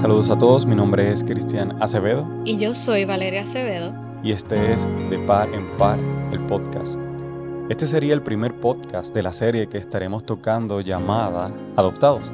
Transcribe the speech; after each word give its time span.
Saludos 0.00 0.30
a 0.30 0.38
todos, 0.38 0.66
mi 0.66 0.74
nombre 0.74 1.10
es 1.10 1.24
Cristian 1.24 1.82
Acevedo 1.82 2.26
Y 2.44 2.56
yo 2.56 2.74
soy 2.74 3.04
Valeria 3.04 3.42
Acevedo. 3.42 3.92
y 4.22 4.32
este 4.32 4.72
es 4.72 4.84
De 5.10 5.18
Par 5.26 5.48
en 5.54 5.66
Par, 5.76 5.98
el 6.32 6.44
podcast. 6.46 6.96
Este 7.68 7.86
sería 7.86 8.14
el 8.14 8.22
primer 8.22 8.60
podcast 8.60 9.14
de 9.14 9.22
la 9.22 9.32
serie 9.32 9.68
que 9.68 9.78
estaremos 9.78 10.24
tocando 10.24 10.80
llamada 10.80 11.52
Adoptados. 11.76 12.30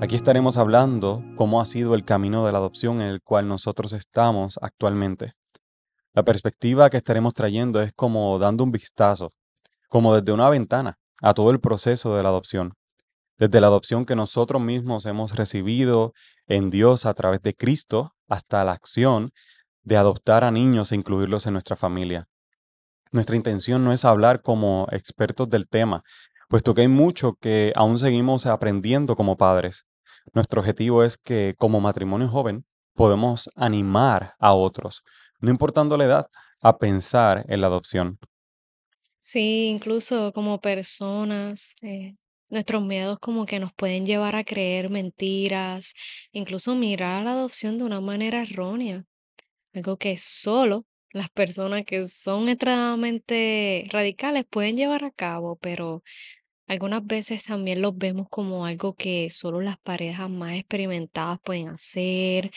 Aquí 0.00 0.16
estaremos 0.16 0.56
hablando 0.56 1.22
cómo 1.36 1.60
ha 1.60 1.66
sido 1.66 1.94
el 1.94 2.04
camino 2.04 2.44
de 2.44 2.52
la 2.52 2.58
adopción 2.58 3.00
en 3.00 3.08
el 3.08 3.22
cual 3.22 3.48
nosotros 3.48 3.92
estamos 3.92 4.58
actualmente. 4.60 5.32
La 6.12 6.24
perspectiva 6.24 6.90
que 6.90 6.96
estaremos 6.96 7.34
trayendo 7.34 7.80
es 7.80 7.92
como 7.94 8.38
dando 8.38 8.64
un 8.64 8.72
vistazo, 8.72 9.30
como 9.88 10.14
desde 10.14 10.32
una 10.32 10.50
ventana, 10.50 10.98
a 11.22 11.34
todo 11.34 11.50
el 11.50 11.60
proceso 11.60 12.14
de 12.16 12.22
la 12.22 12.28
adopción. 12.30 12.72
Desde 13.38 13.60
la 13.60 13.66
adopción 13.66 14.06
que 14.06 14.16
nosotros 14.16 14.62
mismos 14.62 15.04
hemos 15.04 15.36
recibido 15.36 16.14
en 16.46 16.70
Dios 16.70 17.04
a 17.04 17.12
través 17.12 17.42
de 17.42 17.54
Cristo 17.54 18.14
hasta 18.28 18.64
la 18.64 18.72
acción 18.72 19.30
de 19.82 19.96
adoptar 19.96 20.42
a 20.42 20.50
niños 20.50 20.90
e 20.90 20.96
incluirlos 20.96 21.46
en 21.46 21.52
nuestra 21.52 21.76
familia. 21.76 22.28
Nuestra 23.12 23.36
intención 23.36 23.84
no 23.84 23.92
es 23.92 24.04
hablar 24.04 24.42
como 24.42 24.88
expertos 24.90 25.48
del 25.48 25.68
tema, 25.68 26.02
puesto 26.48 26.74
que 26.74 26.82
hay 26.82 26.88
mucho 26.88 27.34
que 27.40 27.72
aún 27.76 27.98
seguimos 27.98 28.46
aprendiendo 28.46 29.16
como 29.16 29.36
padres. 29.36 29.84
Nuestro 30.32 30.60
objetivo 30.60 31.04
es 31.04 31.16
que 31.16 31.54
como 31.58 31.80
matrimonio 31.80 32.28
joven 32.28 32.64
podemos 32.94 33.48
animar 33.54 34.32
a 34.38 34.54
otros, 34.54 35.02
no 35.40 35.50
importando 35.50 35.96
la 35.96 36.04
edad, 36.04 36.26
a 36.60 36.78
pensar 36.78 37.44
en 37.48 37.60
la 37.60 37.66
adopción. 37.66 38.18
Sí, 39.20 39.66
incluso 39.66 40.32
como 40.32 40.60
personas, 40.60 41.74
eh, 41.82 42.16
nuestros 42.48 42.84
miedos 42.84 43.18
como 43.18 43.46
que 43.46 43.60
nos 43.60 43.72
pueden 43.74 44.06
llevar 44.06 44.36
a 44.36 44.44
creer 44.44 44.90
mentiras, 44.90 45.94
incluso 46.32 46.74
mirar 46.74 47.22
a 47.22 47.24
la 47.24 47.32
adopción 47.32 47.78
de 47.78 47.84
una 47.84 48.00
manera 48.00 48.42
errónea, 48.42 49.04
algo 49.74 49.96
que 49.96 50.16
solo 50.18 50.86
las 51.10 51.30
personas 51.30 51.84
que 51.84 52.04
son 52.04 52.48
extremadamente 52.48 53.86
radicales 53.90 54.44
pueden 54.48 54.76
llevar 54.76 55.04
a 55.04 55.10
cabo, 55.10 55.56
pero 55.56 56.02
algunas 56.66 57.04
veces 57.06 57.44
también 57.44 57.80
los 57.80 57.96
vemos 57.96 58.26
como 58.28 58.66
algo 58.66 58.94
que 58.94 59.30
solo 59.30 59.60
las 59.60 59.78
parejas 59.78 60.28
más 60.28 60.54
experimentadas 60.54 61.38
pueden 61.42 61.68
hacer. 61.68 62.50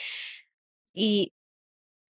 Y 0.93 1.33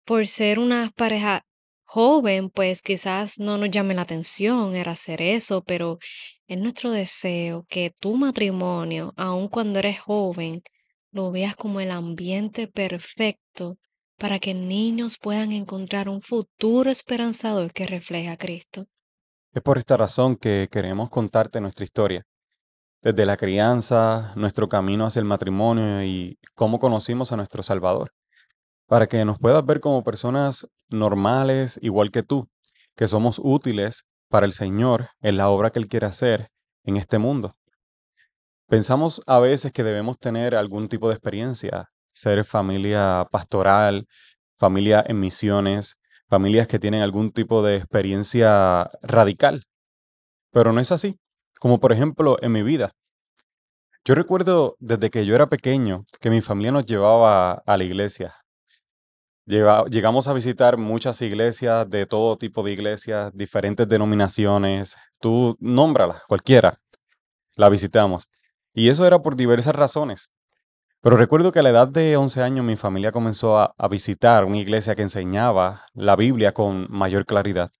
por 0.05 0.27
ser 0.27 0.59
una 0.59 0.93
pareja 0.95 1.45
joven, 1.85 2.49
pues 2.49 2.81
quizás 2.81 3.39
no 3.39 3.57
nos 3.57 3.71
llame 3.71 3.93
la 3.95 4.03
atención 4.03 4.75
era 4.75 4.91
hacer 4.93 5.21
eso, 5.21 5.63
pero 5.63 5.99
es 6.47 6.57
nuestro 6.57 6.91
deseo 6.91 7.65
que 7.67 7.93
tu 7.99 8.15
matrimonio, 8.15 9.13
aun 9.17 9.49
cuando 9.49 9.79
eres 9.79 9.99
joven, 9.99 10.63
lo 11.11 11.31
veas 11.31 11.55
como 11.55 11.81
el 11.81 11.91
ambiente 11.91 12.67
perfecto 12.67 13.77
para 14.17 14.39
que 14.39 14.53
niños 14.53 15.17
puedan 15.17 15.51
encontrar 15.51 16.09
un 16.09 16.21
futuro 16.21 16.89
esperanzador 16.89 17.73
que 17.73 17.85
refleje 17.85 18.29
a 18.29 18.37
Cristo. 18.37 18.85
Es 19.53 19.61
por 19.61 19.77
esta 19.77 19.97
razón 19.97 20.37
que 20.37 20.69
queremos 20.71 21.09
contarte 21.09 21.59
nuestra 21.59 21.83
historia, 21.83 22.25
desde 23.01 23.25
la 23.25 23.37
crianza, 23.37 24.33
nuestro 24.35 24.69
camino 24.69 25.05
hacia 25.05 25.19
el 25.19 25.25
matrimonio 25.25 26.03
y 26.03 26.39
cómo 26.55 26.79
conocimos 26.79 27.31
a 27.31 27.37
nuestro 27.37 27.61
Salvador, 27.61 28.11
para 28.87 29.07
que 29.07 29.23
nos 29.25 29.37
puedas 29.37 29.65
ver 29.65 29.81
como 29.81 30.03
personas 30.03 30.67
normales, 30.89 31.77
igual 31.81 32.11
que 32.11 32.23
tú, 32.23 32.47
que 32.95 33.07
somos 33.07 33.39
útiles 33.43 34.05
para 34.29 34.45
el 34.45 34.51
Señor 34.51 35.09
en 35.21 35.37
la 35.37 35.49
obra 35.49 35.71
que 35.71 35.79
Él 35.79 35.87
quiere 35.87 36.07
hacer 36.07 36.49
en 36.83 36.97
este 36.97 37.17
mundo. 37.17 37.55
Pensamos 38.67 39.21
a 39.27 39.39
veces 39.39 39.71
que 39.71 39.83
debemos 39.83 40.17
tener 40.19 40.55
algún 40.55 40.89
tipo 40.89 41.07
de 41.07 41.15
experiencia, 41.15 41.89
ser 42.11 42.43
familia 42.43 43.27
pastoral, 43.31 44.07
familia 44.57 45.03
en 45.07 45.19
misiones, 45.19 45.95
familias 46.27 46.67
que 46.67 46.79
tienen 46.79 47.01
algún 47.01 47.31
tipo 47.31 47.63
de 47.63 47.77
experiencia 47.77 48.89
radical, 49.01 49.63
pero 50.51 50.73
no 50.73 50.81
es 50.81 50.91
así. 50.91 51.17
Como 51.59 51.79
por 51.79 51.91
ejemplo 51.91 52.37
en 52.41 52.51
mi 52.51 52.61
vida. 52.61 52.91
Yo 54.05 54.15
recuerdo 54.15 54.75
desde 54.79 55.09
que 55.09 55.25
yo 55.25 55.35
era 55.35 55.47
pequeño 55.47 56.05
que 56.21 56.29
mi 56.29 56.41
familia 56.41 56.71
nos 56.71 56.85
llevaba 56.85 57.63
a 57.65 57.77
la 57.77 57.83
iglesia. 57.83 58.35
Lleva- 59.47 59.85
llegamos 59.89 60.27
a 60.27 60.33
visitar 60.33 60.77
muchas 60.77 61.21
iglesias, 61.21 61.89
de 61.89 62.05
todo 62.05 62.37
tipo 62.37 62.63
de 62.63 62.73
iglesias, 62.73 63.31
diferentes 63.33 63.87
denominaciones. 63.87 64.97
Tú 65.21 65.55
nómbralas, 65.61 66.23
cualquiera, 66.27 66.79
la 67.57 67.69
visitamos. 67.69 68.27
Y 68.73 68.89
eso 68.89 69.05
era 69.07 69.21
por 69.21 69.35
diversas 69.37 69.75
razones. 69.75 70.31
Pero 71.01 71.17
recuerdo 71.17 71.51
que 71.51 71.59
a 71.59 71.63
la 71.63 71.69
edad 71.71 71.87
de 71.89 72.17
11 72.17 72.41
años 72.43 72.65
mi 72.65 72.75
familia 72.77 73.11
comenzó 73.11 73.59
a, 73.59 73.73
a 73.77 73.87
visitar 73.89 74.45
una 74.45 74.57
iglesia 74.59 74.95
que 74.95 75.03
enseñaba 75.03 75.83
la 75.95 76.15
Biblia 76.17 76.53
con 76.53 76.87
mayor 76.89 77.25
claridad. 77.25 77.71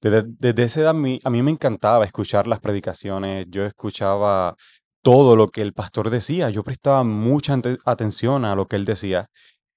Desde, 0.00 0.24
desde 0.26 0.64
esa 0.64 0.80
edad 0.80 0.94
mi- 0.94 1.20
a 1.24 1.30
mí 1.30 1.42
me 1.42 1.50
encantaba 1.50 2.04
escuchar 2.04 2.46
las 2.46 2.60
predicaciones, 2.60 3.46
yo 3.50 3.64
escuchaba 3.64 4.56
todo 5.02 5.36
lo 5.36 5.48
que 5.48 5.62
el 5.62 5.72
pastor 5.74 6.10
decía, 6.10 6.50
yo 6.50 6.62
prestaba 6.64 7.04
mucha 7.04 7.58
atención 7.84 8.44
a 8.44 8.54
lo 8.54 8.66
que 8.68 8.76
él 8.76 8.84
decía. 8.84 9.28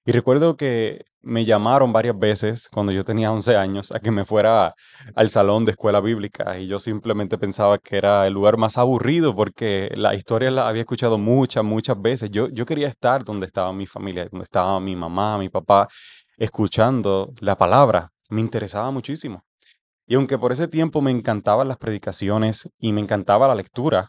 Y 0.08 0.12
recuerdo 0.12 0.56
que 0.56 1.04
me 1.20 1.44
llamaron 1.44 1.92
varias 1.92 2.18
veces 2.18 2.70
cuando 2.72 2.92
yo 2.92 3.04
tenía 3.04 3.30
11 3.30 3.58
años 3.58 3.92
a 3.92 4.00
que 4.00 4.10
me 4.10 4.24
fuera 4.24 4.74
al 5.14 5.28
salón 5.28 5.66
de 5.66 5.72
escuela 5.72 6.00
bíblica 6.00 6.58
y 6.58 6.66
yo 6.66 6.78
simplemente 6.78 7.36
pensaba 7.36 7.76
que 7.76 7.98
era 7.98 8.26
el 8.26 8.32
lugar 8.32 8.56
más 8.56 8.78
aburrido 8.78 9.36
porque 9.36 9.90
la 9.94 10.14
historia 10.14 10.50
la 10.50 10.66
había 10.66 10.80
escuchado 10.80 11.18
muchas, 11.18 11.62
muchas 11.62 12.00
veces. 12.00 12.30
Yo, 12.30 12.48
yo 12.48 12.64
quería 12.64 12.88
estar 12.88 13.22
donde 13.22 13.44
estaba 13.44 13.70
mi 13.74 13.84
familia, 13.84 14.26
donde 14.32 14.44
estaba 14.44 14.80
mi 14.80 14.96
mamá, 14.96 15.36
mi 15.36 15.50
papá, 15.50 15.88
escuchando 16.38 17.34
la 17.40 17.58
palabra. 17.58 18.10
Me 18.30 18.40
interesaba 18.40 18.90
muchísimo. 18.90 19.44
Y 20.06 20.14
aunque 20.14 20.38
por 20.38 20.52
ese 20.52 20.68
tiempo 20.68 21.02
me 21.02 21.10
encantaban 21.10 21.68
las 21.68 21.76
predicaciones 21.76 22.66
y 22.78 22.94
me 22.94 23.02
encantaba 23.02 23.46
la 23.46 23.54
lectura, 23.54 24.08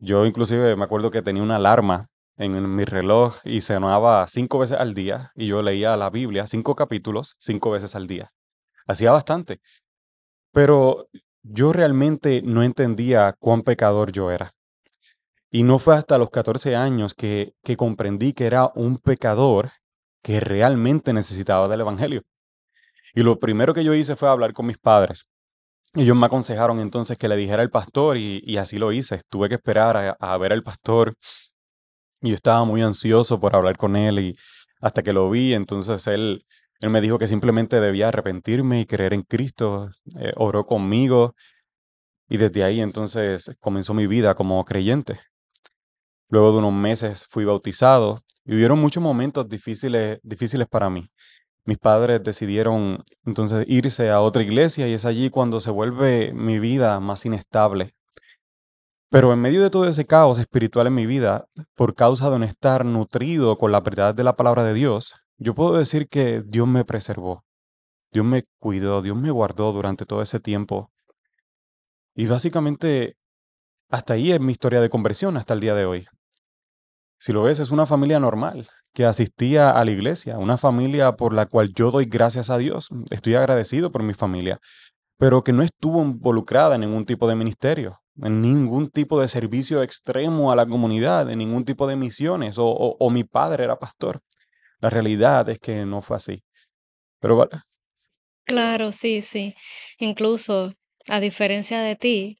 yo 0.00 0.26
inclusive 0.26 0.74
me 0.74 0.82
acuerdo 0.82 1.12
que 1.12 1.22
tenía 1.22 1.44
una 1.44 1.54
alarma 1.54 2.08
en 2.38 2.74
mi 2.74 2.84
reloj 2.84 3.36
y 3.44 3.60
sonaba 3.60 4.26
cinco 4.28 4.60
veces 4.60 4.78
al 4.78 4.94
día 4.94 5.32
y 5.34 5.48
yo 5.48 5.60
leía 5.60 5.96
la 5.96 6.08
Biblia, 6.08 6.46
cinco 6.46 6.76
capítulos, 6.76 7.36
cinco 7.40 7.70
veces 7.70 7.94
al 7.96 8.06
día. 8.06 8.32
Hacía 8.86 9.10
bastante, 9.12 9.60
pero 10.52 11.08
yo 11.42 11.72
realmente 11.72 12.40
no 12.42 12.62
entendía 12.62 13.34
cuán 13.38 13.62
pecador 13.62 14.12
yo 14.12 14.30
era. 14.30 14.52
Y 15.50 15.62
no 15.62 15.78
fue 15.78 15.96
hasta 15.96 16.18
los 16.18 16.30
14 16.30 16.76
años 16.76 17.14
que, 17.14 17.54
que 17.64 17.76
comprendí 17.76 18.32
que 18.32 18.46
era 18.46 18.70
un 18.74 18.98
pecador 18.98 19.72
que 20.22 20.40
realmente 20.40 21.12
necesitaba 21.12 21.68
del 21.68 21.80
Evangelio. 21.80 22.22
Y 23.14 23.22
lo 23.22 23.38
primero 23.38 23.74
que 23.74 23.82
yo 23.82 23.94
hice 23.94 24.14
fue 24.14 24.28
hablar 24.28 24.52
con 24.52 24.66
mis 24.66 24.78
padres. 24.78 25.28
Ellos 25.94 26.16
me 26.16 26.26
aconsejaron 26.26 26.80
entonces 26.80 27.16
que 27.16 27.28
le 27.28 27.36
dijera 27.36 27.62
al 27.62 27.70
pastor 27.70 28.18
y, 28.18 28.58
así 28.58 28.76
lo 28.76 28.92
hice. 28.92 29.22
Tuve 29.30 29.48
que 29.48 29.54
esperar 29.54 30.16
a 30.20 30.36
ver 30.36 30.52
al 30.52 30.62
pastor 30.62 31.14
y 32.20 32.30
yo 32.30 32.34
estaba 32.34 32.64
muy 32.64 32.82
ansioso 32.82 33.40
por 33.40 33.54
hablar 33.54 33.76
con 33.76 33.96
él 33.96 34.18
y 34.18 34.36
hasta 34.80 35.02
que 35.02 35.12
lo 35.12 35.30
vi, 35.30 35.54
entonces 35.54 36.06
él, 36.06 36.44
él 36.80 36.90
me 36.90 37.00
dijo 37.00 37.18
que 37.18 37.26
simplemente 37.26 37.80
debía 37.80 38.08
arrepentirme 38.08 38.80
y 38.80 38.86
creer 38.86 39.14
en 39.14 39.22
Cristo. 39.22 39.90
eh, 40.18 40.32
oró 40.36 40.66
conmigo 40.66 41.34
y 42.28 42.36
desde 42.36 42.64
ahí 42.64 42.80
entonces 42.80 43.50
comenzó 43.60 43.94
mi 43.94 44.06
vida 44.06 44.34
como 44.34 44.64
creyente. 44.64 45.20
Luego 46.28 46.52
de 46.52 46.58
unos 46.58 46.72
meses 46.74 47.26
fui 47.26 47.44
bautizado 47.44 48.20
y 48.44 48.54
hubieron 48.54 48.78
muchos 48.78 49.02
momentos 49.02 49.48
difíciles, 49.48 50.18
difíciles 50.22 50.66
para 50.68 50.90
mí. 50.90 51.08
Mis 51.64 51.78
padres 51.78 52.22
decidieron 52.22 53.04
entonces 53.24 53.64
irse 53.68 54.10
a 54.10 54.20
otra 54.20 54.42
iglesia 54.42 54.88
y 54.88 54.94
es 54.94 55.04
allí 55.04 55.30
cuando 55.30 55.60
se 55.60 55.70
vuelve 55.70 56.32
mi 56.32 56.58
vida 56.58 57.00
más 57.00 57.24
inestable. 57.26 57.90
Pero 59.10 59.32
en 59.32 59.40
medio 59.40 59.62
de 59.62 59.70
todo 59.70 59.88
ese 59.88 60.04
caos 60.04 60.38
espiritual 60.38 60.86
en 60.86 60.94
mi 60.94 61.06
vida, 61.06 61.46
por 61.74 61.94
causa 61.94 62.30
de 62.30 62.38
no 62.38 62.44
estar 62.44 62.84
nutrido 62.84 63.56
con 63.56 63.72
la 63.72 63.80
verdad 63.80 64.14
de 64.14 64.24
la 64.24 64.36
palabra 64.36 64.64
de 64.64 64.74
Dios, 64.74 65.14
yo 65.38 65.54
puedo 65.54 65.78
decir 65.78 66.08
que 66.08 66.42
Dios 66.44 66.68
me 66.68 66.84
preservó, 66.84 67.44
Dios 68.12 68.26
me 68.26 68.44
cuidó, 68.58 69.00
Dios 69.00 69.16
me 69.16 69.30
guardó 69.30 69.72
durante 69.72 70.04
todo 70.04 70.20
ese 70.20 70.40
tiempo. 70.40 70.90
Y 72.14 72.26
básicamente 72.26 73.16
hasta 73.88 74.14
ahí 74.14 74.32
es 74.32 74.40
mi 74.40 74.52
historia 74.52 74.80
de 74.80 74.90
conversión 74.90 75.38
hasta 75.38 75.54
el 75.54 75.60
día 75.60 75.74
de 75.74 75.86
hoy. 75.86 76.06
Si 77.18 77.32
lo 77.32 77.42
ves, 77.42 77.60
es 77.60 77.70
una 77.70 77.86
familia 77.86 78.20
normal 78.20 78.68
que 78.92 79.06
asistía 79.06 79.70
a 79.70 79.84
la 79.84 79.90
iglesia, 79.90 80.38
una 80.38 80.58
familia 80.58 81.12
por 81.12 81.32
la 81.32 81.46
cual 81.46 81.72
yo 81.74 81.90
doy 81.90 82.04
gracias 82.04 82.50
a 82.50 82.58
Dios. 82.58 82.88
Estoy 83.10 83.36
agradecido 83.36 83.90
por 83.90 84.02
mi 84.02 84.12
familia, 84.12 84.58
pero 85.16 85.42
que 85.42 85.52
no 85.52 85.62
estuvo 85.62 86.02
involucrada 86.02 86.74
en 86.74 86.82
ningún 86.82 87.06
tipo 87.06 87.26
de 87.26 87.34
ministerio, 87.34 88.00
en 88.22 88.40
ningún 88.42 88.90
tipo 88.90 89.20
de 89.20 89.28
servicio 89.28 89.82
extremo 89.82 90.50
a 90.52 90.56
la 90.56 90.66
comunidad, 90.66 91.30
en 91.30 91.38
ningún 91.38 91.64
tipo 91.64 91.86
de 91.86 91.96
misiones, 91.96 92.58
o, 92.58 92.66
o- 92.66 92.96
o 92.98 93.10
mi 93.10 93.24
padre 93.24 93.64
era 93.64 93.78
pastor. 93.78 94.20
La 94.80 94.90
realidad 94.90 95.48
es 95.48 95.58
que 95.58 95.84
no 95.86 96.00
fue 96.00 96.16
así. 96.16 96.42
Pero 97.20 97.36
va- 97.36 97.48
Claro, 98.44 98.92
sí, 98.92 99.22
sí. 99.22 99.54
Incluso, 99.98 100.72
a 101.08 101.20
diferencia 101.20 101.80
de 101.80 101.96
ti, 101.96 102.38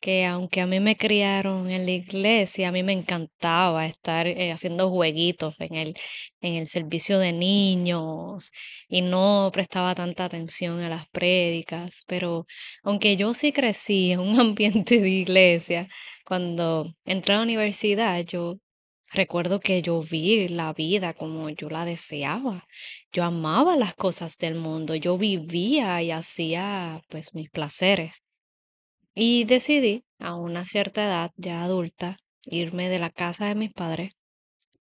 que 0.00 0.26
aunque 0.26 0.60
a 0.60 0.66
mí 0.66 0.80
me 0.80 0.96
criaron 0.96 1.70
en 1.70 1.86
la 1.86 1.92
iglesia, 1.92 2.68
a 2.68 2.72
mí 2.72 2.82
me 2.82 2.92
encantaba 2.92 3.86
estar 3.86 4.26
eh, 4.26 4.52
haciendo 4.52 4.90
jueguitos 4.90 5.54
en 5.58 5.74
el, 5.76 5.94
en 6.40 6.54
el 6.54 6.66
servicio 6.66 7.18
de 7.18 7.32
niños 7.32 8.52
y 8.88 9.02
no 9.02 9.50
prestaba 9.52 9.94
tanta 9.94 10.24
atención 10.24 10.80
a 10.80 10.88
las 10.88 11.06
prédicas, 11.08 12.04
pero 12.06 12.46
aunque 12.82 13.16
yo 13.16 13.34
sí 13.34 13.52
crecí 13.52 14.12
en 14.12 14.20
un 14.20 14.40
ambiente 14.40 15.00
de 15.00 15.10
iglesia, 15.10 15.88
cuando 16.24 16.94
entré 17.04 17.34
a 17.34 17.36
la 17.38 17.42
universidad, 17.42 18.24
yo 18.24 18.56
recuerdo 19.12 19.60
que 19.60 19.82
yo 19.82 20.00
vi 20.02 20.48
la 20.48 20.72
vida 20.72 21.14
como 21.14 21.50
yo 21.50 21.68
la 21.68 21.84
deseaba. 21.84 22.66
Yo 23.12 23.24
amaba 23.24 23.76
las 23.76 23.94
cosas 23.94 24.38
del 24.38 24.54
mundo, 24.54 24.94
yo 24.94 25.18
vivía 25.18 26.02
y 26.02 26.10
hacía 26.12 27.02
pues 27.08 27.34
mis 27.34 27.50
placeres. 27.50 28.22
Y 29.14 29.44
decidí, 29.44 30.04
a 30.18 30.34
una 30.34 30.64
cierta 30.66 31.04
edad 31.04 31.32
ya 31.36 31.62
adulta, 31.62 32.16
irme 32.44 32.88
de 32.88 32.98
la 32.98 33.10
casa 33.10 33.46
de 33.46 33.54
mis 33.54 33.72
padres 33.72 34.12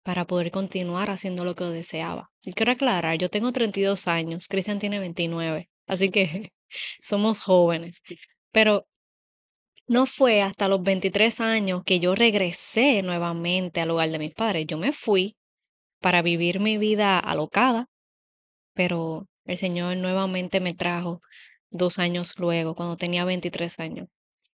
para 0.02 0.26
poder 0.26 0.50
continuar 0.50 1.10
haciendo 1.10 1.44
lo 1.44 1.54
que 1.54 1.64
deseaba. 1.64 2.30
Y 2.44 2.52
quiero 2.52 2.72
aclarar, 2.72 3.16
yo 3.18 3.28
tengo 3.28 3.52
32 3.52 4.08
años, 4.08 4.48
Cristian 4.48 4.78
tiene 4.78 4.98
29, 4.98 5.70
así 5.86 6.10
que 6.10 6.52
somos 7.00 7.40
jóvenes. 7.40 8.02
Pero 8.50 8.86
no 9.86 10.06
fue 10.06 10.42
hasta 10.42 10.68
los 10.68 10.82
23 10.82 11.40
años 11.40 11.82
que 11.84 12.00
yo 12.00 12.14
regresé 12.14 13.02
nuevamente 13.02 13.80
al 13.80 13.90
hogar 13.90 14.10
de 14.10 14.18
mis 14.18 14.34
padres. 14.34 14.66
Yo 14.66 14.78
me 14.78 14.92
fui 14.92 15.36
para 16.00 16.22
vivir 16.22 16.60
mi 16.60 16.78
vida 16.78 17.18
alocada, 17.18 17.88
pero 18.74 19.28
el 19.44 19.56
Señor 19.56 19.96
nuevamente 19.96 20.60
me 20.60 20.74
trajo 20.74 21.20
dos 21.72 21.98
años 21.98 22.38
luego, 22.38 22.74
cuando 22.74 22.96
tenía 22.96 23.24
23 23.24 23.78
años. 23.80 24.08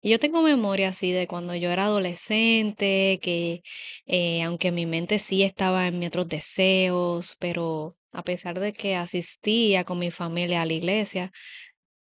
Y 0.01 0.11
yo 0.11 0.19
tengo 0.19 0.43
memoria 0.43 0.89
así 0.89 1.11
de 1.11 1.27
cuando 1.27 1.55
yo 1.55 1.71
era 1.71 1.85
adolescente, 1.85 3.19
que 3.23 3.63
eh, 4.05 4.43
aunque 4.43 4.71
mi 4.71 4.85
mente 4.85 5.17
sí 5.19 5.41
estaba 5.43 5.87
en 5.87 5.97
mis 5.99 6.09
otros 6.09 6.27
deseos, 6.29 7.35
pero 7.39 7.95
a 8.11 8.23
pesar 8.23 8.59
de 8.59 8.71
que 8.73 8.95
asistía 8.95 9.83
con 9.83 9.99
mi 9.99 10.11
familia 10.11 10.61
a 10.61 10.65
la 10.65 10.73
iglesia, 10.73 11.31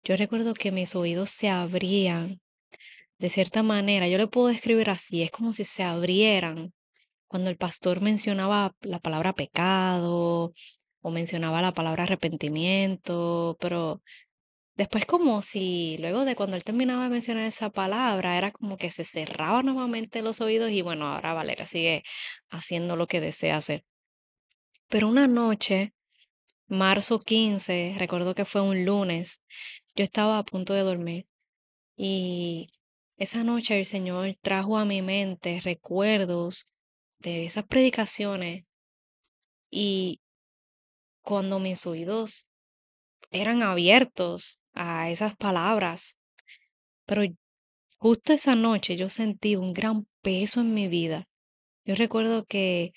yo 0.03 0.17
recuerdo 0.17 0.55
que 0.55 0.73
mis 0.73 0.97
oídos 0.97 1.31
se 1.31 1.49
abrían 1.49 2.41
de 3.19 3.31
cierta 3.31 3.63
manera. 3.63 4.09
Yo 4.09 4.19
le 4.19 4.27
puedo 4.27 4.49
describir 4.49 4.91
así, 4.91 5.23
es 5.23 5.31
como 5.31 5.53
si 5.53 5.65
se 5.65 5.83
abrieran 5.83 6.75
cuando 7.29 7.51
el 7.51 7.57
pastor 7.57 8.01
mencionaba 8.01 8.75
la 8.83 8.99
palabra 8.99 9.33
pecado 9.35 10.53
o 11.01 11.11
mencionaba 11.11 11.63
la 11.63 11.73
palabra 11.75 12.05
arrepentimiento, 12.05 13.57
pero 13.61 14.03
Después 14.77 15.07
como 15.07 15.41
si 15.43 15.97
luego 15.99 16.25
de 16.25 16.35
cuando 16.35 16.57
él 16.57 16.65
terminaba 16.65 17.05
de 17.05 17.11
mencionar 17.11 17.45
esa 17.45 17.71
palabra, 17.71 18.37
era 18.37 18.51
como 18.51 18.77
que 18.77 18.91
se 18.91 19.05
cerraban 19.05 19.67
nuevamente 19.67 20.21
los 20.21 20.41
oídos 20.41 20.71
y 20.71 20.83
bueno, 20.83 21.07
ahora 21.07 21.33
Valeria 21.33 21.65
sigue 21.65 22.03
haciendo 22.51 22.97
lo 22.97 23.07
que 23.07 23.21
desea 23.21 23.57
hacer. 23.57 23.85
Pero 24.89 25.09
una 25.09 25.29
noche, 25.29 25.95
marzo 26.67 27.21
15, 27.21 27.95
recuerdo 27.99 28.35
que 28.35 28.45
fue 28.45 28.63
un 28.63 28.85
lunes, 28.85 29.41
yo 29.95 30.03
estaba 30.03 30.39
a 30.39 30.45
punto 30.45 30.73
de 30.75 30.81
dormir 30.81 31.29
y 31.97 32.71
esa 33.17 33.45
noche 33.45 33.79
el 33.79 33.87
Señor 33.87 34.37
trajo 34.43 34.77
a 34.77 34.85
mi 34.85 35.03
mente 35.03 35.61
recuerdos 35.63 36.67
de 37.19 37.47
esas 37.47 37.65
predicaciones 37.65 38.65
y 39.71 40.21
cuando 41.23 41.61
mis 41.61 41.87
oídos 41.87 42.49
eran 43.31 43.63
abiertos 43.63 44.61
a 44.75 45.11
esas 45.11 45.37
palabras, 45.37 46.19
pero 47.07 47.23
justo 47.99 48.33
esa 48.33 48.55
noche 48.55 48.97
yo 48.97 49.09
sentí 49.09 49.57
un 49.57 49.73
gran 49.73 50.07
peso 50.23 50.61
en 50.61 50.75
mi 50.75 50.89
vida. 50.89 51.29
Yo 51.85 51.95
recuerdo 51.95 52.45
que 52.45 52.93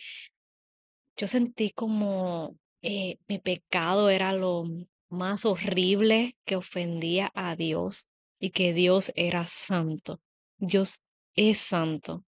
yo 1.15 1.27
sentí 1.27 1.71
como 1.71 2.57
eh, 2.81 3.17
mi 3.27 3.39
pecado 3.39 4.09
era 4.09 4.33
lo 4.33 4.65
más 5.09 5.45
horrible 5.45 6.37
que 6.45 6.55
ofendía 6.55 7.31
a 7.33 7.55
Dios 7.55 8.07
y 8.39 8.51
que 8.51 8.73
Dios 8.73 9.11
era 9.15 9.45
santo. 9.47 10.21
Dios 10.57 11.01
es 11.35 11.57
santo. 11.57 12.23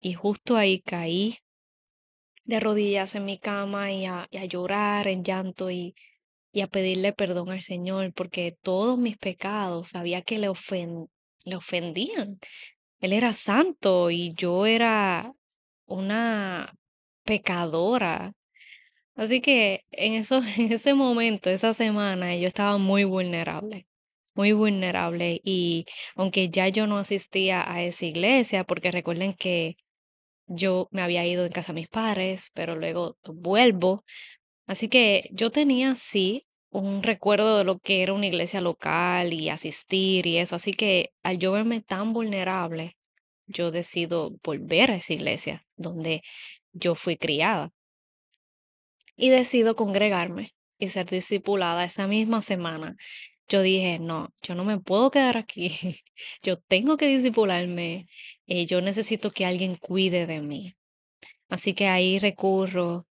Y 0.00 0.14
justo 0.14 0.56
ahí 0.56 0.80
caí 0.80 1.38
de 2.44 2.60
rodillas 2.60 3.14
en 3.14 3.24
mi 3.24 3.38
cama 3.38 3.92
y 3.92 4.06
a, 4.06 4.26
y 4.30 4.38
a 4.38 4.44
llorar 4.44 5.08
en 5.08 5.24
llanto 5.24 5.70
y 5.70 5.94
y 6.52 6.62
a 6.62 6.66
pedirle 6.66 7.12
perdón 7.12 7.50
al 7.50 7.62
Señor, 7.62 8.12
porque 8.14 8.56
todos 8.62 8.98
mis 8.98 9.16
pecados 9.16 9.90
sabía 9.90 10.22
que 10.22 10.38
le, 10.38 10.50
le 11.44 11.56
ofendían. 11.56 12.38
Él 13.00 13.12
era 13.12 13.32
santo 13.32 14.10
y 14.10 14.32
yo 14.34 14.66
era 14.66 15.32
una 15.86 16.74
pecadora. 17.24 18.32
Así 19.14 19.40
que 19.40 19.84
en 19.90 20.14
eso, 20.14 20.40
en 20.58 20.72
ese 20.72 20.94
momento, 20.94 21.50
esa 21.50 21.74
semana, 21.74 22.36
yo 22.36 22.48
estaba 22.48 22.78
muy 22.78 23.04
vulnerable, 23.04 23.86
muy 24.34 24.52
vulnerable. 24.52 25.40
Y 25.44 25.86
aunque 26.16 26.48
ya 26.50 26.68
yo 26.68 26.86
no 26.86 26.98
asistía 26.98 27.70
a 27.70 27.82
esa 27.82 28.06
iglesia, 28.06 28.64
porque 28.64 28.90
recuerden 28.90 29.34
que 29.34 29.76
yo 30.46 30.88
me 30.92 31.02
había 31.02 31.26
ido 31.26 31.44
en 31.44 31.52
casa 31.52 31.72
de 31.72 31.80
mis 31.80 31.90
padres, 31.90 32.50
pero 32.54 32.76
luego 32.76 33.18
vuelvo 33.24 34.04
Así 34.68 34.88
que 34.88 35.30
yo 35.32 35.50
tenía, 35.50 35.96
sí, 35.96 36.46
un 36.70 37.02
recuerdo 37.02 37.58
de 37.58 37.64
lo 37.64 37.78
que 37.80 38.02
era 38.02 38.12
una 38.12 38.26
iglesia 38.26 38.60
local 38.60 39.34
y 39.34 39.48
asistir 39.50 40.26
y 40.26 40.38
eso. 40.38 40.56
Así 40.56 40.72
que 40.74 41.12
al 41.24 41.38
yo 41.38 41.52
verme 41.52 41.80
tan 41.80 42.12
vulnerable, 42.12 42.96
yo 43.46 43.70
decido 43.72 44.32
volver 44.44 44.92
a 44.92 44.96
esa 44.96 45.14
iglesia 45.14 45.66
donde 45.76 46.22
yo 46.72 46.94
fui 46.94 47.16
criada 47.16 47.72
y 49.16 49.30
decido 49.30 49.76
congregarme 49.76 50.52
y 50.78 50.88
ser 50.88 51.06
discipulada 51.06 51.84
esa 51.84 52.06
misma 52.06 52.42
semana. 52.42 52.96
Yo 53.48 53.62
dije, 53.62 53.98
no, 53.98 54.30
yo 54.42 54.54
no 54.54 54.64
me 54.64 54.78
puedo 54.78 55.10
quedar 55.10 55.36
aquí. 55.38 55.70
Yo 56.42 56.56
tengo 56.58 56.96
que 56.98 57.06
discipularme. 57.06 58.06
eh, 58.46 58.66
yo 58.66 58.80
necesito 58.82 59.30
que 59.30 59.46
alguien 59.46 59.76
cuide 59.76 60.26
de 60.26 60.40
mí. 60.40 60.74
Así 61.48 61.74
que 61.74 61.88
ahí 61.88 62.18
recurro 62.20 63.07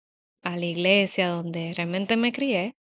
a 0.44 0.58
la 0.58 0.66
iglesia 0.66 1.30
donde 1.30 1.74
realmente 1.76 2.18
me 2.18 2.32
crié 2.32 2.76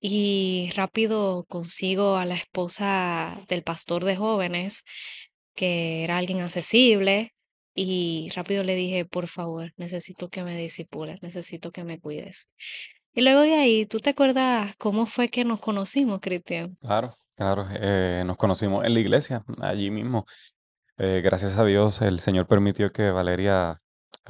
y 0.00 0.70
rápido 0.76 1.44
consigo 1.48 2.16
a 2.16 2.26
la 2.26 2.34
esposa 2.34 3.38
del 3.48 3.62
pastor 3.62 4.04
de 4.04 4.16
jóvenes, 4.16 4.82
que 5.54 6.04
era 6.04 6.18
alguien 6.18 6.40
accesible, 6.42 7.32
y 7.74 8.28
rápido 8.34 8.62
le 8.64 8.74
dije, 8.74 9.04
por 9.04 9.26
favor, 9.28 9.72
necesito 9.76 10.28
que 10.28 10.44
me 10.44 10.56
disipules, 10.56 11.22
necesito 11.22 11.72
que 11.72 11.84
me 11.84 11.98
cuides. 11.98 12.46
Y 13.14 13.22
luego 13.22 13.40
de 13.40 13.54
ahí, 13.54 13.86
¿tú 13.86 13.98
te 13.98 14.10
acuerdas 14.10 14.74
cómo 14.76 15.06
fue 15.06 15.28
que 15.28 15.44
nos 15.44 15.60
conocimos, 15.60 16.20
Cristian? 16.20 16.76
Claro, 16.80 17.16
claro. 17.36 17.66
eh, 17.72 18.22
nos 18.26 18.36
conocimos 18.36 18.84
en 18.84 18.94
la 18.94 19.00
iglesia, 19.00 19.42
allí 19.60 19.90
mismo. 19.90 20.26
Eh, 20.98 21.22
gracias 21.24 21.56
a 21.58 21.64
Dios, 21.64 22.02
el 22.02 22.20
Señor 22.20 22.46
permitió 22.46 22.90
que 22.92 23.10
Valeria 23.10 23.74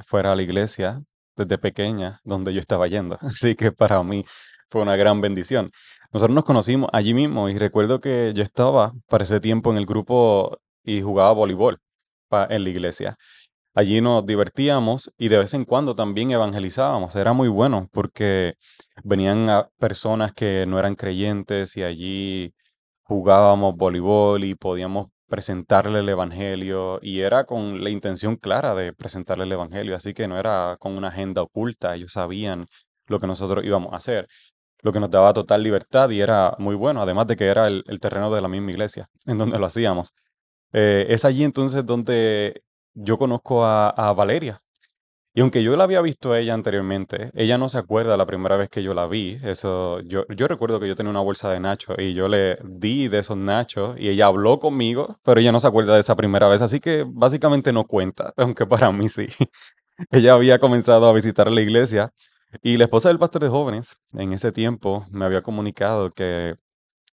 fuera 0.07 0.31
a 0.31 0.35
la 0.35 0.41
iglesia 0.41 1.03
desde 1.35 1.57
pequeña, 1.57 2.19
donde 2.23 2.53
yo 2.53 2.59
estaba 2.59 2.87
yendo. 2.87 3.17
Así 3.21 3.55
que 3.55 3.71
para 3.71 4.01
mí 4.03 4.25
fue 4.69 4.81
una 4.81 4.95
gran 4.95 5.21
bendición. 5.21 5.71
Nosotros 6.11 6.35
nos 6.35 6.45
conocimos 6.45 6.89
allí 6.93 7.13
mismo 7.13 7.49
y 7.49 7.57
recuerdo 7.57 7.99
que 7.99 8.33
yo 8.35 8.43
estaba 8.43 8.93
para 9.09 9.23
ese 9.23 9.39
tiempo 9.39 9.71
en 9.71 9.77
el 9.77 9.85
grupo 9.85 10.57
y 10.83 11.01
jugaba 11.01 11.31
voleibol 11.33 11.79
en 12.49 12.63
la 12.63 12.69
iglesia. 12.69 13.17
Allí 13.73 13.99
nos 13.99 14.25
divertíamos 14.25 15.11
y 15.17 15.27
de 15.27 15.39
vez 15.39 15.53
en 15.53 15.65
cuando 15.65 15.95
también 15.95 16.31
evangelizábamos. 16.31 17.15
Era 17.15 17.33
muy 17.33 17.49
bueno 17.49 17.89
porque 17.91 18.53
venían 19.03 19.49
a 19.49 19.67
personas 19.77 20.31
que 20.33 20.65
no 20.65 20.79
eran 20.79 20.95
creyentes 20.95 21.75
y 21.75 21.83
allí 21.83 22.53
jugábamos 23.03 23.75
voleibol 23.75 24.45
y 24.45 24.55
podíamos 24.55 25.07
presentarle 25.27 25.99
el 25.99 26.09
evangelio 26.09 26.99
y 27.01 27.21
era 27.21 27.45
con 27.45 27.83
la 27.83 27.89
intención 27.89 28.35
clara 28.35 28.75
de 28.75 28.93
presentarle 28.93 29.45
el 29.45 29.51
evangelio, 29.51 29.95
así 29.95 30.13
que 30.13 30.27
no 30.27 30.37
era 30.37 30.77
con 30.79 30.97
una 30.97 31.09
agenda 31.09 31.41
oculta, 31.41 31.95
ellos 31.95 32.13
sabían 32.13 32.67
lo 33.07 33.19
que 33.19 33.27
nosotros 33.27 33.65
íbamos 33.65 33.93
a 33.93 33.97
hacer, 33.97 34.27
lo 34.81 34.91
que 34.91 34.99
nos 34.99 35.09
daba 35.09 35.33
total 35.33 35.63
libertad 35.63 36.09
y 36.09 36.21
era 36.21 36.55
muy 36.59 36.75
bueno, 36.75 37.01
además 37.01 37.27
de 37.27 37.35
que 37.35 37.45
era 37.45 37.67
el, 37.67 37.83
terreno 37.99 38.33
de 38.33 38.41
la 38.41 38.47
misma 38.47 38.71
iglesia 38.71 39.07
en 39.25 39.37
donde 39.37 39.59
lo 39.59 39.65
hacíamos. 39.65 40.13
Eh, 40.73 41.07
es 41.09 41.25
allí 41.25 41.43
entonces 41.43 41.85
donde 41.85 42.63
yo 42.93 43.17
conozco 43.17 43.65
a 43.65 44.13
Valeria. 44.13 44.64
Y 45.37 45.41
aunque 45.41 45.61
yo 45.63 45.75
la 45.75 45.83
había 45.83 45.99
visto 45.99 46.31
a 46.31 46.39
ella 46.39 46.53
anteriormente, 46.53 47.29
ella 47.33 47.57
no 47.57 47.67
se 47.67 47.77
acuerda 47.77 48.15
la 48.15 48.25
primera 48.25 48.55
vez 48.55 48.69
que 48.69 48.81
yo 48.81 48.93
la 48.93 49.05
vi. 49.05 49.37
Eso, 49.43 49.99
yo, 49.99 50.25
yo 50.29 50.47
recuerdo 50.47 50.79
que 50.79 50.87
yo 50.87 50.95
tenía 50.95 51.09
una 51.09 51.19
bolsa 51.19 51.51
de 51.51 51.59
nachos 51.59 51.97
y 51.99 52.13
yo 52.13 52.29
le 52.29 52.57
di 52.63 53.09
de 53.09 53.19
esos 53.19 53.35
nachos 53.35 53.99
y 53.99 54.07
ella 54.07 54.27
habló 54.27 54.59
conmigo, 54.59 55.19
pero 55.23 55.41
ella 55.41 55.51
no 55.51 55.59
se 55.59 55.67
acuerda 55.67 55.93
de 55.95 55.99
esa 55.99 56.15
primera 56.15 56.47
vez, 56.47 56.61
así 56.61 56.79
que 56.79 57.05
básicamente 57.05 57.73
no 57.73 57.83
cuenta, 57.85 58.33
aunque 58.37 58.65
para 58.65 58.93
mí 58.93 59.09
sí. 59.09 59.27
Ella 60.09 60.35
había 60.35 60.57
comenzado 60.59 61.05
a 61.07 61.13
visitar 61.13 61.51
la 61.51 61.61
iglesia 61.61 62.13
y 62.63 62.77
la 62.77 62.85
esposa 62.85 63.09
del 63.09 63.19
pastor 63.19 63.43
de 63.43 63.49
jóvenes 63.49 63.97
en 64.13 64.31
ese 64.31 64.53
tiempo 64.53 65.05
me 65.11 65.25
había 65.25 65.41
comunicado 65.41 66.11
que, 66.11 66.55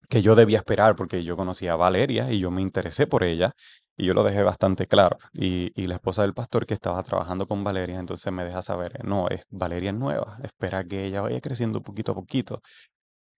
que 0.09 0.23
yo 0.23 0.35
debía 0.35 0.59
esperar 0.59 0.97
porque 0.97 1.25
yo 1.25 1.37
conocía 1.37 1.73
a 1.73 1.77
Valeria 1.77 2.31
y 2.33 2.39
yo 2.41 2.51
me 2.51 2.63
interesé 2.63 3.07
por 3.07 3.25
ella 3.25 3.53
Y 3.99 4.07
yo 4.07 4.15
lo 4.15 4.23
dejé 4.25 4.43
bastante 4.43 4.87
claro. 4.87 5.17
Y, 5.33 5.71
y 5.75 5.87
la 5.87 5.95
esposa 5.97 6.23
del 6.23 6.35
pastor 6.35 6.67
que 6.67 6.75
estaba 6.75 7.03
trabajando 7.03 7.47
con 7.47 7.65
Valeria, 7.65 7.99
entonces 7.99 8.31
me 8.33 8.45
deja 8.45 8.61
saber, 8.63 9.03
no, 9.05 9.29
es, 9.29 9.43
Valeria 9.51 9.91
es 9.91 9.97
nueva, 9.97 10.39
espera 10.43 10.85
que 10.85 11.05
ella 11.07 11.23
vaya 11.23 11.41
creciendo 11.41 11.81
poquito 11.83 12.13
a 12.13 12.15
poquito. 12.15 12.61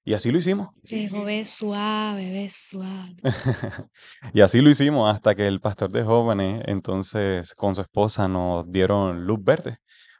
Y 0.04 0.14
así 0.14 0.30
lo 0.32 0.38
hicimos. 0.38 0.68
Sí, 0.82 1.00
dijo, 1.00 1.22
ve 1.24 1.44
suave, 1.44 2.30
ve 2.32 2.48
suave. 2.50 3.16
Y 4.34 4.40
así 4.40 4.60
lo 4.62 4.70
hicimos 4.70 5.12
hasta 5.14 5.34
que 5.34 5.46
el 5.46 5.60
pastor 5.60 5.90
de 5.90 6.02
jóvenes, 6.04 6.62
entonces 6.66 7.54
con 7.54 7.74
su 7.74 7.82
esposa, 7.82 8.26
nos 8.28 8.64
dieron 8.70 9.26
luz 9.26 9.38
verde 9.42 9.78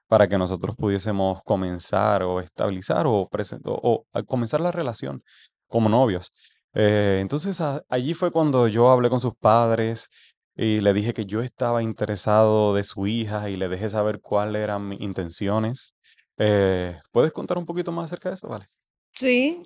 para 0.09 0.27
que 0.29 0.39
nosotros 0.39 0.77
pudiésemos 0.77 1.41
comenzar 1.45 2.23
o 2.23 2.41
estabilizar 2.41 3.07
o, 3.07 3.29
o- 3.31 4.05
o 4.13 4.25
comenzar 4.27 4.61
la 4.61 4.73
relación 4.73 5.21
como 5.69 5.89
novios. 5.89 6.33
Eh, 6.75 7.19
entonces 7.21 7.61
allí 7.89 8.15
fue 8.15 8.31
cuando 8.31 8.69
yo 8.69 8.91
hablé 8.91 9.11
con 9.11 9.21
sus 9.21 9.35
padres 9.35 10.09
y 10.55 10.81
le 10.81 10.93
dije 10.93 11.15
que 11.15 11.27
yo 11.27 11.41
estaba 11.41 11.83
interesado 11.83 12.75
de 12.75 12.85
su 12.85 13.07
hija 13.07 13.49
y 13.51 13.57
le 13.57 13.69
dejé 13.69 13.89
saber 13.91 14.21
cuáles 14.21 14.63
eran 14.63 14.89
mis 14.89 15.01
intenciones. 15.01 15.95
Eh, 16.37 16.99
¿puedes 17.13 17.33
contar 17.33 17.59
un 17.59 17.67
poquito 17.67 17.93
más 17.93 18.07
acerca 18.07 18.29
de 18.31 18.37
eso? 18.37 18.49
Vale. 18.49 18.67
Sí, 19.15 19.63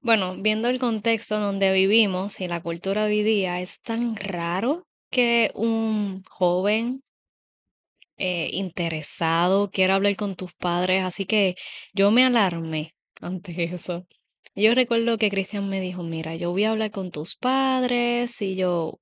bueno, 0.00 0.36
viendo 0.38 0.68
el 0.68 0.78
contexto 0.78 1.38
donde 1.38 1.72
vivimos 1.72 2.40
y 2.40 2.48
la 2.48 2.62
cultura 2.62 3.04
hoy 3.04 3.22
día, 3.22 3.60
es 3.60 3.82
tan 3.82 4.16
raro 4.16 4.86
que 5.10 5.50
un 5.54 6.22
joven 6.30 7.02
eh, 8.16 8.50
interesado 8.52 9.70
quiera 9.70 9.96
hablar 9.96 10.16
con 10.16 10.36
tus 10.36 10.52
padres, 10.54 11.04
así 11.04 11.26
que 11.26 11.56
yo 11.94 12.10
me 12.10 12.24
alarmé 12.24 12.94
ante 13.20 13.64
eso. 13.64 14.06
Yo 14.54 14.74
recuerdo 14.74 15.16
que 15.16 15.30
Cristian 15.30 15.68
me 15.68 15.80
dijo, 15.80 16.02
mira, 16.02 16.34
yo 16.34 16.50
voy 16.50 16.64
a 16.64 16.72
hablar 16.72 16.90
con 16.90 17.10
tus 17.10 17.36
padres 17.36 18.42
y 18.42 18.56
yo, 18.56 19.00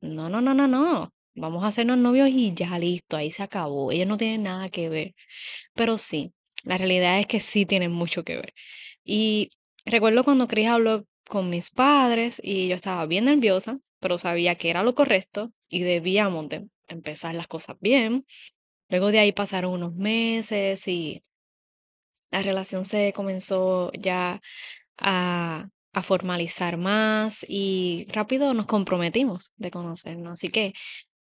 no, 0.00 0.28
no, 0.28 0.40
no, 0.40 0.54
no, 0.54 0.68
no, 0.68 1.12
vamos 1.34 1.64
a 1.64 1.68
hacernos 1.68 1.98
novios 1.98 2.28
y 2.30 2.52
ya 2.54 2.78
listo, 2.78 3.16
ahí 3.16 3.32
se 3.32 3.42
acabó, 3.42 3.92
ellos 3.92 4.06
no 4.06 4.18
tienen 4.18 4.42
nada 4.42 4.68
que 4.68 4.88
ver. 4.88 5.14
Pero 5.74 5.98
sí, 5.98 6.32
la 6.64 6.78
realidad 6.78 7.18
es 7.18 7.26
que 7.26 7.40
sí 7.40 7.66
tienen 7.66 7.92
mucho 7.92 8.24
que 8.24 8.36
ver. 8.36 8.54
Y 9.04 9.50
recuerdo 9.86 10.24
cuando 10.24 10.48
Chris 10.48 10.68
habló 10.68 11.06
con 11.28 11.48
mis 11.50 11.70
padres 11.70 12.40
y 12.44 12.68
yo 12.68 12.76
estaba 12.76 13.06
bien 13.06 13.24
nerviosa, 13.24 13.78
pero 14.00 14.18
sabía 14.18 14.56
que 14.56 14.70
era 14.70 14.82
lo 14.82 14.94
correcto 14.94 15.52
y 15.68 15.82
debíamos 15.82 16.48
de 16.48 16.68
empezar 16.88 17.34
las 17.34 17.46
cosas 17.48 17.76
bien. 17.80 18.26
Luego 18.88 19.12
de 19.12 19.20
ahí 19.20 19.32
pasaron 19.32 19.72
unos 19.72 19.94
meses 19.94 20.86
y 20.88 21.22
la 22.30 22.42
relación 22.42 22.84
se 22.84 23.12
comenzó 23.12 23.92
ya 23.92 24.40
a, 25.00 25.68
formalizar 26.02 26.76
más 26.78 27.44
y 27.48 28.06
rápido 28.10 28.54
nos 28.54 28.66
comprometimos 28.66 29.52
de 29.56 29.70
conocernos. 29.70 30.32
Así 30.34 30.48
que 30.48 30.72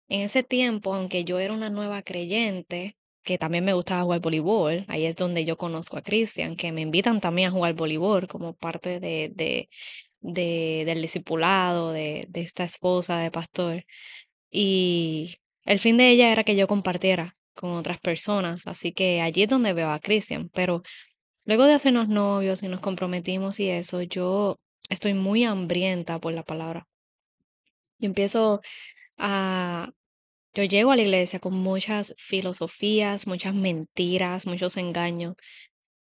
en 0.08 0.22
ese 0.22 0.42
tiempo, 0.42 0.94
aunque 0.94 1.24
yo 1.24 1.38
era 1.38 1.54
una 1.54 1.70
nueva 1.70 2.02
creyente, 2.02 2.96
que 3.22 3.38
también 3.38 3.64
me 3.64 3.74
gustaba 3.74 4.02
jugar 4.04 4.20
voleibol, 4.20 4.84
ahí 4.88 5.04
es 5.06 5.16
donde 5.16 5.44
yo 5.44 5.58
conozco 5.58 5.96
a 5.98 6.02
Cristian, 6.02 6.56
que 6.56 6.72
me 6.72 6.80
invitan 6.82 7.20
también 7.20 7.48
a 7.48 7.50
jugar 7.52 7.74
voleibol 7.74 8.26
como 8.28 8.54
parte 8.54 9.00
de, 9.00 9.30
de, 9.34 9.68
de- 10.20 10.84
del 10.86 11.02
discipulado 11.02 11.92
de, 11.92 12.26
de 12.28 12.40
esta 12.42 12.64
esposa 12.64 13.18
de 13.18 13.30
pastor. 13.30 13.84
Y 14.50 15.36
el 15.64 15.78
fin 15.78 15.96
de 15.96 16.10
ella 16.10 16.32
era 16.32 16.44
que 16.44 16.56
yo 16.56 16.66
compartiera 16.68 17.34
con 17.54 17.72
otras 17.72 17.98
personas, 18.00 18.66
así 18.66 18.92
que 18.92 19.20
allí 19.20 19.42
es 19.44 19.48
donde 19.48 19.72
veo 19.72 19.90
a 19.90 19.98
Cristian. 20.00 20.48
Pero 20.54 20.82
luego 21.48 21.64
de 21.64 21.72
hacernos 21.72 22.08
novios 22.08 22.62
y 22.62 22.68
nos 22.68 22.80
comprometimos 22.80 23.58
y 23.58 23.70
eso, 23.70 24.02
yo 24.02 24.58
estoy 24.90 25.14
muy 25.14 25.44
hambrienta 25.44 26.18
por 26.18 26.34
la 26.34 26.42
palabra. 26.42 26.86
Yo 27.98 28.06
empiezo 28.06 28.60
a 29.16 29.90
yo 30.54 30.64
llego 30.64 30.90
a 30.90 30.96
la 30.96 31.02
iglesia 31.02 31.40
con 31.40 31.54
muchas 31.54 32.14
filosofías, 32.18 33.26
muchas 33.26 33.54
mentiras, 33.54 34.46
muchos 34.46 34.76
engaños, 34.76 35.36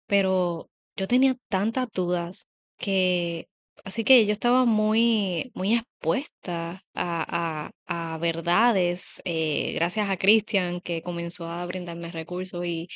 pero 0.08 0.70
yo 0.96 1.08
tenía 1.08 1.36
tantas 1.50 1.90
dudas 1.94 2.48
que, 2.78 3.48
así 3.84 4.06
que 4.06 4.26
yo 4.26 4.32
estaba 4.32 4.66
muy, 4.66 5.52
muy 5.56 5.74
expuesta 5.76 6.84
a, 6.94 7.72
a, 7.88 8.14
a 8.14 8.18
verdades, 8.20 9.22
eh, 9.26 9.74
gracias 9.74 10.10
a 10.10 10.18
Cristian 10.18 10.80
que 10.82 11.02
comenzó 11.02 11.48
a 11.48 11.66
brindarme 11.66 12.12
recursos 12.12 12.66
y, 12.66 12.88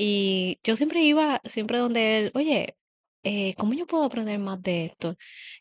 y 0.00 0.60
yo 0.62 0.76
siempre 0.76 1.02
iba, 1.02 1.40
siempre 1.44 1.78
donde 1.78 2.18
él, 2.18 2.30
oye, 2.34 2.76
eh, 3.24 3.54
¿cómo 3.56 3.72
yo 3.74 3.84
puedo 3.84 4.04
aprender 4.04 4.38
más 4.38 4.62
de 4.62 4.84
esto? 4.84 5.16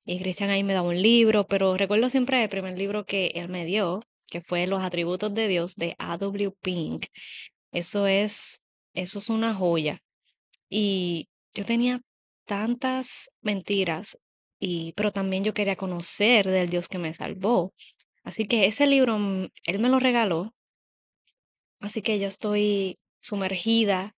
Y 0.06 0.20
Cristian 0.20 0.51
ahí 0.51 0.63
me 0.63 0.74
daba 0.74 0.89
un 0.89 1.01
libro, 1.01 1.48
pero 1.48 1.75
recuerdo 1.75 2.08
siempre 2.08 2.44
el 2.44 2.50
primer 2.50 2.77
libro 2.77 3.03
que 3.03 3.32
él 3.34 3.50
me 3.50 3.65
dio, 3.65 4.00
que 4.29 4.41
fue 4.41 4.67
Los 4.67 4.84
atributos 4.84 5.34
de 5.34 5.48
Dios 5.48 5.74
de 5.74 5.96
A. 5.98 6.20
W. 6.20 6.51
Pink. 6.62 7.08
Eso 7.72 8.06
es, 8.06 8.62
eso 8.94 9.17
es 9.17 9.29
una 9.29 9.56
joya. 9.56 10.03
Y 10.70 11.29
yo 11.56 11.63
tenía 11.63 12.01
tantas 12.46 13.32
mentiras, 13.41 14.20
y, 14.60 14.94
pero 14.94 15.12
también 15.12 15.44
yo 15.44 15.56
quería 15.56 15.75
conocer 15.75 16.46
del 16.48 16.70
Dios 16.70 16.88
que 16.88 17.00
me 17.00 17.12
salvó. 17.12 17.74
Así 18.24 18.46
que 18.46 18.67
ese 18.67 18.86
libro, 18.86 19.17
mm, 19.17 19.48
él 19.65 19.79
me 19.79 19.89
lo 19.89 19.98
regaló, 19.98 20.53
así 21.79 22.03
que 22.03 22.20
yo 22.20 22.27
estoy 22.27 23.00
sumergida 23.20 24.13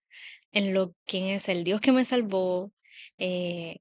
en 0.51 0.73
lo 0.73 0.93
quién 1.05 1.25
es 1.25 1.49
el 1.49 1.63
Dios 1.63 1.81
que 1.81 1.91
me 1.91 2.05
salvó, 2.05 2.71
eh, 3.17 3.79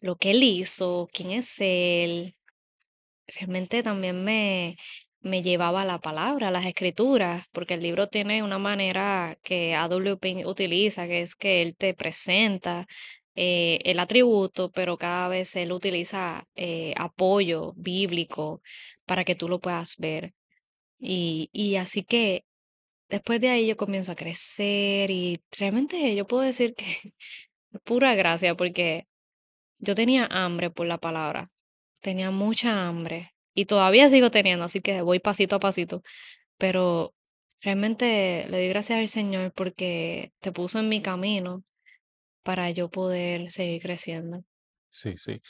lo 0.00 0.16
que 0.16 0.32
él 0.32 0.42
hizo, 0.42 1.08
quién 1.12 1.30
es 1.32 1.56
él. 1.60 2.36
Realmente 3.26 3.82
también 3.82 4.24
me, 4.24 4.76
me 5.20 5.42
llevaba 5.42 5.84
la 5.84 5.98
palabra, 6.00 6.50
las 6.50 6.66
escrituras, 6.66 7.46
porque 7.52 7.74
el 7.74 7.82
libro 7.82 8.08
tiene 8.08 8.42
una 8.42 8.58
manera 8.58 9.38
que 9.42 9.74
A.W. 9.74 10.16
Pink 10.18 10.46
utiliza, 10.46 11.06
que 11.06 11.22
es 11.22 11.34
que 11.36 11.62
él 11.62 11.76
te 11.76 11.94
presenta 11.94 12.86
eh, 13.34 13.80
el 13.84 14.00
atributo, 14.00 14.70
pero 14.72 14.96
cada 14.98 15.28
vez 15.28 15.54
él 15.56 15.72
utiliza 15.72 16.46
eh, 16.56 16.94
apoyo 16.96 17.74
bíblico 17.76 18.62
para 19.06 19.24
que 19.24 19.34
tú 19.34 19.48
lo 19.48 19.60
puedas 19.60 19.96
ver. 19.98 20.34
Y, 20.98 21.50
y 21.52 21.76
así 21.76 22.02
que 22.02 22.44
después 23.08 23.40
de 23.40 23.50
ahí 23.50 23.66
yo 23.66 23.76
comienzo 23.76 24.12
a 24.12 24.16
crecer 24.16 25.10
y 25.10 25.40
realmente 25.52 26.14
yo 26.14 26.26
puedo 26.26 26.42
decir 26.42 26.74
que 26.74 26.84
es 27.72 27.80
pura 27.84 28.14
gracia, 28.14 28.56
porque 28.56 29.06
yo 29.78 29.94
tenía 29.94 30.26
hambre 30.30 30.70
por 30.70 30.86
la 30.86 30.98
palabra, 30.98 31.50
tenía 32.00 32.30
mucha 32.30 32.86
hambre 32.86 33.34
y 33.54 33.66
todavía 33.66 34.08
sigo 34.08 34.30
teniendo, 34.30 34.64
así 34.64 34.80
que 34.80 35.02
voy 35.02 35.18
pasito 35.18 35.56
a 35.56 35.60
pasito, 35.60 36.02
pero 36.58 37.14
realmente 37.60 38.46
le 38.50 38.58
doy 38.58 38.68
gracias 38.68 38.98
al 38.98 39.08
Señor 39.08 39.52
porque 39.52 40.32
te 40.40 40.52
puso 40.52 40.78
en 40.78 40.88
mi 40.88 41.02
camino 41.02 41.64
para 42.42 42.70
yo 42.70 42.88
poder 42.88 43.50
seguir 43.50 43.82
creciendo. 43.82 44.44
Sí, 44.90 45.14
sí. 45.16 45.40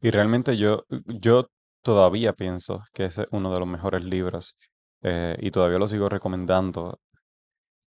Y 0.00 0.10
realmente 0.10 0.56
yo, 0.56 0.84
yo 1.06 1.50
todavía 1.82 2.32
pienso 2.32 2.82
que 2.92 3.04
es 3.04 3.20
uno 3.30 3.52
de 3.52 3.60
los 3.60 3.68
mejores 3.68 4.02
libros 4.04 4.56
eh, 5.02 5.36
y 5.40 5.50
todavía 5.50 5.78
lo 5.78 5.88
sigo 5.88 6.08
recomendando. 6.08 6.98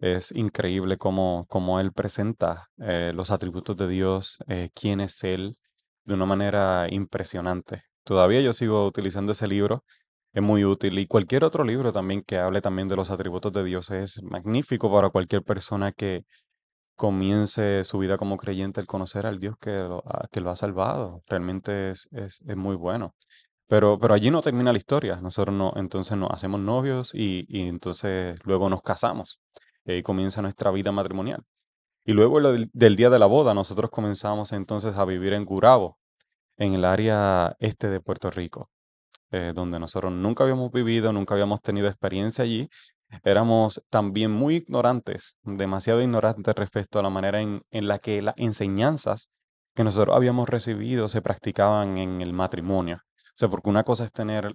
Es 0.02 0.32
increíble 0.32 0.97
cómo, 0.99 1.47
cómo 1.49 1.78
él 1.78 1.92
presenta 1.92 2.66
eh, 2.78 3.12
los 3.14 3.30
atributos 3.30 3.76
de 3.76 3.87
Dios, 3.87 4.38
eh, 4.49 4.71
quién 4.75 5.00
es 5.00 5.23
Él, 5.23 5.56
de 6.04 6.14
una 6.14 6.26
manera 6.26 6.88
impresionante. 6.90 7.85
Todavía 8.04 8.40
yo 8.40 8.52
sigo 8.52 8.85
utilizando 8.85 9.30
ese 9.30 9.47
libro, 9.47 9.85
es 10.32 10.42
muy 10.42 10.64
útil. 10.64 10.99
Y 10.99 11.06
cualquier 11.06 11.44
otro 11.44 11.62
libro 11.62 11.92
también 11.92 12.23
que 12.26 12.38
hable 12.38 12.61
también 12.61 12.88
de 12.88 12.97
los 12.97 13.12
atributos 13.12 13.52
de 13.52 13.62
Dios 13.62 13.90
es 13.90 14.21
magnífico 14.25 14.92
para 14.92 15.11
cualquier 15.11 15.44
persona 15.44 15.92
que 15.92 16.25
comience 16.97 17.85
su 17.85 17.99
vida 17.99 18.18
como 18.18 18.38
creyente, 18.38 18.80
el 18.80 18.88
conocer 18.88 19.25
al 19.26 19.38
Dios 19.38 19.56
que 19.61 19.71
lo, 19.71 20.02
que 20.32 20.40
lo 20.40 20.50
ha 20.50 20.56
salvado. 20.56 21.23
Realmente 21.28 21.90
es, 21.90 22.09
es, 22.12 22.40
es 22.44 22.56
muy 22.56 22.75
bueno. 22.75 23.14
Pero, 23.68 23.99
pero 24.00 24.14
allí 24.14 24.32
no 24.32 24.42
termina 24.42 24.73
la 24.73 24.78
historia. 24.78 25.21
Nosotros 25.21 25.54
no, 25.54 25.73
entonces 25.76 26.18
nos 26.18 26.30
hacemos 26.32 26.61
novios 26.61 27.14
y, 27.14 27.47
y 27.49 27.68
entonces 27.68 28.37
luego 28.44 28.68
nos 28.68 28.82
casamos. 28.82 29.38
Ahí 29.86 30.02
comienza 30.02 30.42
nuestra 30.42 30.70
vida 30.70 30.92
matrimonial. 30.92 31.44
Y 32.04 32.12
luego 32.12 32.40
del 32.40 32.96
día 32.96 33.10
de 33.10 33.18
la 33.18 33.26
boda, 33.26 33.54
nosotros 33.54 33.90
comenzamos 33.90 34.52
entonces 34.52 34.96
a 34.96 35.04
vivir 35.04 35.32
en 35.34 35.44
Gurabo, 35.44 35.98
en 36.56 36.74
el 36.74 36.84
área 36.84 37.56
este 37.60 37.88
de 37.88 38.00
Puerto 38.00 38.30
Rico, 38.30 38.70
eh, 39.30 39.52
donde 39.54 39.78
nosotros 39.78 40.12
nunca 40.12 40.44
habíamos 40.44 40.72
vivido, 40.72 41.12
nunca 41.12 41.34
habíamos 41.34 41.60
tenido 41.60 41.88
experiencia 41.88 42.44
allí. 42.44 42.68
Éramos 43.24 43.82
también 43.90 44.32
muy 44.32 44.56
ignorantes, 44.56 45.38
demasiado 45.42 46.00
ignorantes 46.02 46.54
respecto 46.54 46.98
a 46.98 47.02
la 47.02 47.10
manera 47.10 47.40
en, 47.40 47.62
en 47.70 47.86
la 47.86 47.98
que 47.98 48.22
las 48.22 48.34
enseñanzas 48.36 49.28
que 49.74 49.84
nosotros 49.84 50.16
habíamos 50.16 50.48
recibido 50.48 51.08
se 51.08 51.22
practicaban 51.22 51.98
en 51.98 52.20
el 52.20 52.32
matrimonio. 52.32 52.96
O 52.96 53.34
sea, 53.36 53.48
porque 53.48 53.70
una 53.70 53.84
cosa 53.84 54.04
es 54.04 54.12
tener 54.12 54.54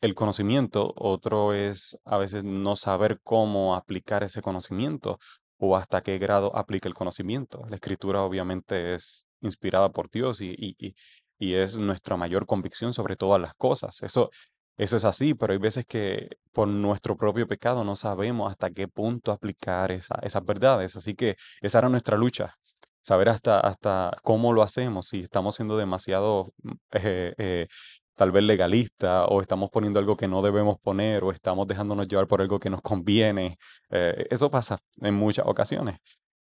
el 0.00 0.14
conocimiento, 0.14 0.92
otro 0.96 1.52
es 1.54 1.98
a 2.04 2.18
veces 2.18 2.44
no 2.44 2.76
saber 2.76 3.20
cómo 3.24 3.74
aplicar 3.76 4.22
ese 4.22 4.42
conocimiento 4.42 5.18
o 5.58 5.76
hasta 5.76 6.02
qué 6.02 6.18
grado 6.18 6.54
aplica 6.56 6.88
el 6.88 6.94
conocimiento. 6.94 7.64
La 7.68 7.76
escritura 7.76 8.22
obviamente 8.22 8.94
es 8.94 9.24
inspirada 9.40 9.90
por 9.90 10.10
Dios 10.10 10.40
y, 10.40 10.54
y, 10.58 10.76
y- 10.78 10.94
y 11.38 11.54
es 11.54 11.76
nuestra 11.76 12.16
mayor 12.16 12.46
convicción 12.46 12.92
sobre 12.94 13.16
todas 13.16 13.40
las 13.40 13.54
cosas. 13.54 14.02
Eso, 14.02 14.30
eso 14.78 14.96
es 14.96 15.04
así, 15.04 15.34
pero 15.34 15.52
hay 15.52 15.58
veces 15.58 15.84
que 15.86 16.28
por 16.52 16.68
nuestro 16.68 17.16
propio 17.16 17.46
pecado 17.46 17.84
no 17.84 17.96
sabemos 17.96 18.50
hasta 18.50 18.70
qué 18.70 18.88
punto 18.88 19.32
aplicar 19.32 19.92
esa- 19.92 20.18
esas 20.22 20.44
verdades. 20.44 20.96
Así 20.96 21.14
que 21.14 21.36
esa 21.60 21.78
era 21.80 21.88
nuestra 21.90 22.16
lucha, 22.18 22.54
saber 23.02 23.28
hasta, 23.28 23.60
hasta 23.60 24.12
cómo 24.22 24.52
lo 24.52 24.62
hacemos, 24.62 25.08
si 25.08 25.20
estamos 25.22 25.56
siendo 25.56 25.76
demasiado 25.76 26.52
mm, 26.62 26.70
eh, 26.92 27.34
eh, 27.38 27.66
tal 28.16 28.32
vez 28.32 28.42
legalista 28.42 29.26
o 29.26 29.40
estamos 29.40 29.70
poniendo 29.70 29.98
algo 29.98 30.16
que 30.16 30.26
no 30.28 30.42
debemos 30.42 30.78
poner 30.80 31.22
o 31.22 31.30
estamos 31.30 31.66
dejándonos 31.66 32.08
llevar 32.08 32.26
por 32.26 32.40
algo 32.40 32.58
que 32.58 32.70
nos 32.70 32.82
conviene. 32.82 33.58
Eh, 33.90 34.26
eso 34.30 34.50
pasa 34.50 34.78
en 35.00 35.14
muchas 35.14 35.46
ocasiones. 35.46 35.98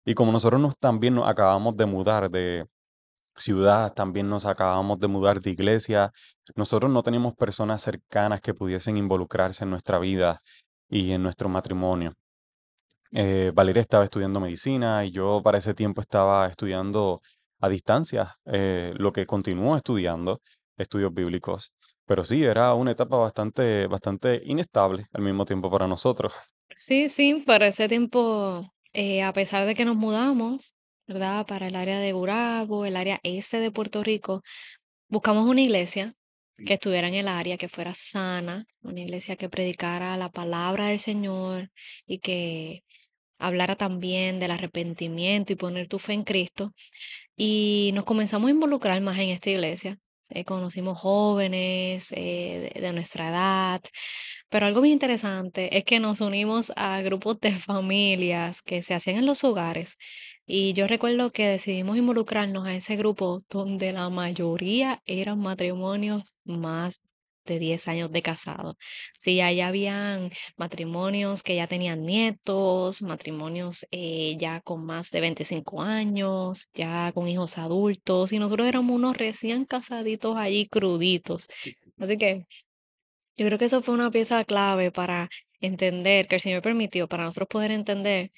Y 0.04 0.14
como 0.14 0.32
nosotros 0.32 0.60
nos, 0.60 0.76
también 0.78 1.14
nos 1.14 1.28
acabamos 1.28 1.76
de 1.76 1.86
mudar 1.86 2.30
de 2.30 2.66
ciudad, 3.36 3.92
también 3.94 4.28
nos 4.28 4.44
acabamos 4.46 4.98
de 5.00 5.08
mudar 5.08 5.40
de 5.40 5.50
iglesia, 5.50 6.12
nosotros 6.56 6.90
no 6.90 7.02
teníamos 7.02 7.34
personas 7.34 7.82
cercanas 7.82 8.40
que 8.40 8.54
pudiesen 8.54 8.96
involucrarse 8.96 9.64
en 9.64 9.70
nuestra 9.70 9.98
vida 9.98 10.40
y 10.88 11.12
en 11.12 11.22
nuestro 11.22 11.48
matrimonio. 11.48 12.12
Eh, 13.12 13.50
Valeria 13.54 13.80
estaba 13.80 14.04
estudiando 14.04 14.40
medicina 14.40 15.04
y 15.04 15.10
yo 15.10 15.42
para 15.42 15.58
ese 15.58 15.74
tiempo 15.74 16.00
estaba 16.00 16.46
estudiando 16.46 17.20
a 17.60 17.68
distancia, 17.68 18.36
eh, 18.46 18.94
lo 18.96 19.12
que 19.12 19.26
continúo 19.26 19.76
estudiando, 19.76 20.40
estudios 20.80 21.12
bíblicos. 21.12 21.72
Pero 22.06 22.25
sí, 22.25 22.44
era 22.44 22.75
una 22.75 22.92
etapa 22.92 23.16
bastante, 23.16 23.87
bastante 23.87 24.40
inestable 24.44 25.06
al 25.12 25.22
mismo 25.22 25.44
tiempo 25.44 25.70
para 25.70 25.87
nosotros. 25.87 26.32
Sí, 26.75 27.08
sí, 27.08 27.42
para 27.46 27.68
ese 27.68 27.88
tiempo, 27.88 28.72
eh, 28.92 29.22
a 29.22 29.32
pesar 29.32 29.66
de 29.66 29.75
que 29.75 29.84
nos 29.84 29.96
mudamos, 29.96 30.75
¿verdad? 31.06 31.46
Para 31.46 31.68
el 31.68 31.76
área 31.76 31.99
de 32.00 32.12
Gurabo, 32.12 32.84
el 32.84 32.96
área 32.96 33.20
este 33.22 33.60
de 33.60 33.70
Puerto 33.70 34.02
Rico, 34.02 34.42
buscamos 35.08 35.49
una 35.49 35.60
iglesia 35.60 36.12
que 36.66 36.75
estuviera 36.75 37.08
en 37.08 37.14
el 37.14 37.28
área, 37.28 37.56
que 37.56 37.68
fuera 37.68 37.94
sana, 37.94 38.66
una 38.82 39.00
iglesia 39.00 39.37
que 39.37 39.49
predicara 39.49 40.16
la 40.16 40.30
palabra 40.30 40.87
del 40.87 40.99
Señor 40.99 41.70
y 42.06 42.18
que 42.18 42.82
hablara 43.38 43.76
también 43.76 44.38
del 44.38 44.50
arrepentimiento 44.50 45.52
y 45.52 45.56
poner 45.56 45.88
tu 45.88 45.99
fe 45.99 46.12
en 46.12 46.25
Cristo. 46.25 46.72
Y 47.37 47.92
nos 47.94 48.04
comenzamos 48.04 48.49
a 48.49 48.50
involucrar 48.52 49.00
más 49.00 49.18
en 49.18 49.30
esta 49.30 49.50
iglesia. 49.50 49.99
Eh, 50.30 50.44
conocimos 50.44 50.99
jóvenes 50.99 52.12
eh, 52.12 52.70
de, 52.75 52.92
nuestra 52.92 53.30
edad, 53.30 53.80
pero 54.49 54.66
algo 54.66 54.80
bien 54.80 54.92
interesante 54.94 55.76
es 55.76 55.84
que 55.84 56.00
nos 56.00 56.20
unimos 56.20 56.72
a 56.76 57.02
grupos 57.02 57.40
de 57.40 57.52
familias 57.52 58.62
que 58.62 58.82
se 58.82 58.94
hacían 58.94 59.16
en 59.18 59.26
los 59.26 59.44
hogares. 59.44 59.96
Y 60.46 60.72
yo 60.72 60.87
recuerdo 60.87 61.32
que 61.32 61.46
decidimos 61.49 61.96
involucrarnos 61.96 62.66
a 62.66 62.75
ese 62.75 62.96
grupo 62.96 63.40
donde 63.50 63.92
la 63.92 64.08
mayoría 64.10 65.02
eran 65.06 65.40
matrimonios 65.40 66.34
más 66.44 67.00
de 67.44 67.59
10 67.59 67.88
años 67.88 68.11
de 68.12 68.23
casado. 68.23 68.76
Sí, 69.18 69.40
allá 69.40 69.68
habían 69.68 70.30
matrimonios 70.56 71.42
que 71.42 71.56
ya 71.56 71.66
tenían 71.66 72.04
nietos, 72.04 73.02
matrimonios 73.02 73.87
eh, 73.90 74.37
ya 74.38 74.61
con 74.61 74.85
más 74.85 75.11
de 75.11 75.20
25 75.20 75.82
años, 75.82 76.70
ya 76.75 77.12
con 77.12 77.28
hijos 77.28 77.59
adultos, 77.59 78.32
y 78.32 78.38
nosotros 78.38 78.66
éramos 78.68 78.97
unos 78.97 79.16
recién 79.16 79.64
casaditos 79.64 80.37
allí 80.37 80.66
cruditos. 80.68 81.49
Así 81.99 82.16
que 82.18 82.47
yo 83.37 83.47
creo 83.47 83.59
que 83.59 83.66
eso 83.66 83.82
fue 83.82 83.94
una 83.94 84.11
pieza 84.11 84.44
clave 84.44 84.90
para 84.90 85.28
entender, 85.61 86.28
que 86.28 86.37
el 86.37 86.40
Señor 86.40 86.62
permitió, 86.62 87.09
para 87.09 87.25
nosotros 87.25 87.49
poder 87.49 87.70
entender 87.70 88.32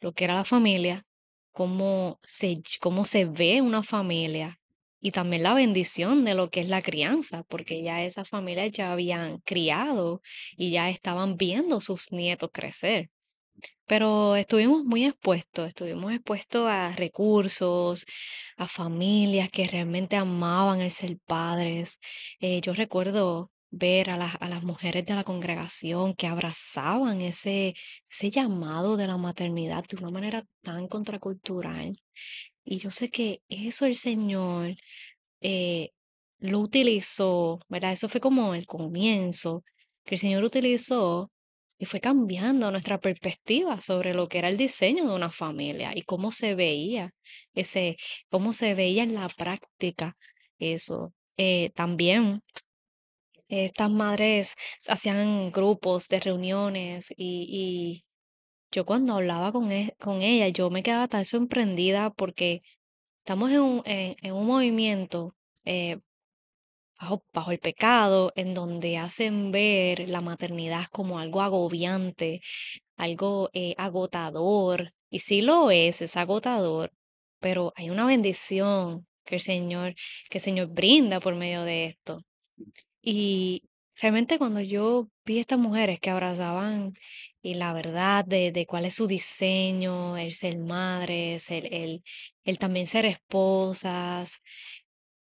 lo 0.00 0.12
que 0.12 0.24
era 0.24 0.34
la 0.34 0.44
familia, 0.44 1.04
cómo 1.52 2.20
se, 2.24 2.62
cómo 2.80 3.04
se 3.04 3.24
ve 3.24 3.62
una 3.62 3.82
familia 3.82 4.57
y 5.00 5.12
también 5.12 5.42
la 5.42 5.54
bendición 5.54 6.24
de 6.24 6.34
lo 6.34 6.50
que 6.50 6.60
es 6.60 6.68
la 6.68 6.82
crianza, 6.82 7.44
porque 7.44 7.82
ya 7.82 8.02
esas 8.04 8.28
familias 8.28 8.72
ya 8.72 8.92
habían 8.92 9.38
criado 9.38 10.20
y 10.56 10.70
ya 10.72 10.90
estaban 10.90 11.36
viendo 11.36 11.80
sus 11.80 12.12
nietos 12.12 12.50
crecer. 12.52 13.10
Pero 13.86 14.36
estuvimos 14.36 14.84
muy 14.84 15.04
expuestos, 15.06 15.68
estuvimos 15.68 16.12
expuestos 16.12 16.68
a 16.68 16.92
recursos, 16.92 18.06
a 18.56 18.66
familias 18.68 19.48
que 19.50 19.66
realmente 19.66 20.16
amaban 20.16 20.80
el 20.80 20.90
ser 20.90 21.18
padres. 21.26 21.98
Eh, 22.40 22.60
yo 22.60 22.74
recuerdo 22.74 23.50
ver 23.70 24.10
a 24.10 24.16
las, 24.16 24.36
a 24.40 24.48
las 24.48 24.62
mujeres 24.62 25.04
de 25.06 25.14
la 25.14 25.24
congregación 25.24 26.14
que 26.14 26.26
abrazaban 26.26 27.20
ese, 27.20 27.74
ese 28.10 28.30
llamado 28.30 28.96
de 28.96 29.06
la 29.06 29.16
maternidad 29.18 29.84
de 29.88 29.96
una 29.96 30.10
manera 30.10 30.44
tan 30.62 30.86
contracultural. 30.88 31.98
Y 32.64 32.78
yo 32.78 32.90
sé 32.90 33.10
que 33.10 33.42
eso 33.48 33.86
el 33.86 33.96
Señor 33.96 34.76
eh, 35.40 35.90
lo 36.38 36.60
utilizó, 36.60 37.60
¿verdad? 37.68 37.92
Eso 37.92 38.08
fue 38.08 38.20
como 38.20 38.54
el 38.54 38.66
comienzo 38.66 39.64
que 40.04 40.14
el 40.16 40.20
Señor 40.20 40.44
utilizó 40.44 41.30
y 41.78 41.86
fue 41.86 42.00
cambiando 42.00 42.70
nuestra 42.70 42.98
perspectiva 42.98 43.80
sobre 43.80 44.14
lo 44.14 44.28
que 44.28 44.38
era 44.38 44.48
el 44.48 44.56
diseño 44.56 45.08
de 45.08 45.14
una 45.14 45.30
familia 45.30 45.92
y 45.94 46.02
cómo 46.02 46.32
se 46.32 46.54
veía 46.54 47.12
ese, 47.54 47.96
cómo 48.30 48.52
se 48.52 48.74
veía 48.74 49.02
en 49.04 49.14
la 49.14 49.28
práctica 49.28 50.16
eso. 50.58 51.12
Eh, 51.36 51.70
también 51.74 52.42
estas 53.48 53.90
madres 53.90 54.56
hacían 54.88 55.50
grupos 55.52 56.08
de 56.08 56.20
reuniones 56.20 57.12
y, 57.16 58.04
yo 58.70 58.84
cuando 58.86 59.14
hablaba 59.14 59.52
con, 59.52 59.72
e- 59.72 59.94
con 60.00 60.22
ella, 60.22 60.48
yo 60.48 60.70
me 60.70 60.82
quedaba 60.82 61.08
tan 61.08 61.24
sorprendida 61.24 62.10
porque 62.10 62.62
estamos 63.18 63.50
en 63.50 63.60
un, 63.60 63.82
en 63.86 64.32
un 64.34 64.46
movimiento 64.46 65.34
eh, 65.64 65.98
bajo, 67.00 67.22
bajo 67.32 67.50
el 67.52 67.58
pecado, 67.58 68.32
en 68.36 68.54
donde 68.54 68.98
hacen 68.98 69.52
ver 69.52 70.08
la 70.08 70.20
maternidad 70.20 70.86
como 70.92 71.18
algo 71.18 71.42
agobiante, 71.42 72.40
algo 72.96 73.50
eh, 73.52 73.74
agotador. 73.78 74.92
Y 75.10 75.20
sí 75.20 75.42
lo 75.42 75.70
es, 75.70 76.02
es 76.02 76.16
agotador, 76.16 76.92
pero 77.40 77.72
hay 77.76 77.90
una 77.90 78.06
bendición 78.06 79.06
que 79.24 79.36
el 79.36 79.40
Señor, 79.40 79.94
que 80.30 80.38
el 80.38 80.42
Señor 80.42 80.68
brinda 80.68 81.20
por 81.20 81.34
medio 81.34 81.62
de 81.64 81.86
esto. 81.86 82.22
Y 83.10 83.62
realmente 83.96 84.36
cuando 84.36 84.60
yo 84.60 85.08
vi 85.24 85.38
estas 85.38 85.58
mujeres 85.58 85.98
que 85.98 86.10
abrazaban 86.10 86.92
y 87.40 87.54
la 87.54 87.72
verdad 87.72 88.22
de, 88.26 88.52
de 88.52 88.66
cuál 88.66 88.84
es 88.84 88.96
su 88.96 89.06
diseño, 89.06 90.18
el 90.18 90.32
ser 90.32 90.58
madres, 90.58 91.50
el, 91.50 91.72
el, 91.72 92.02
el 92.44 92.58
también 92.58 92.86
ser 92.86 93.06
esposas, 93.06 94.42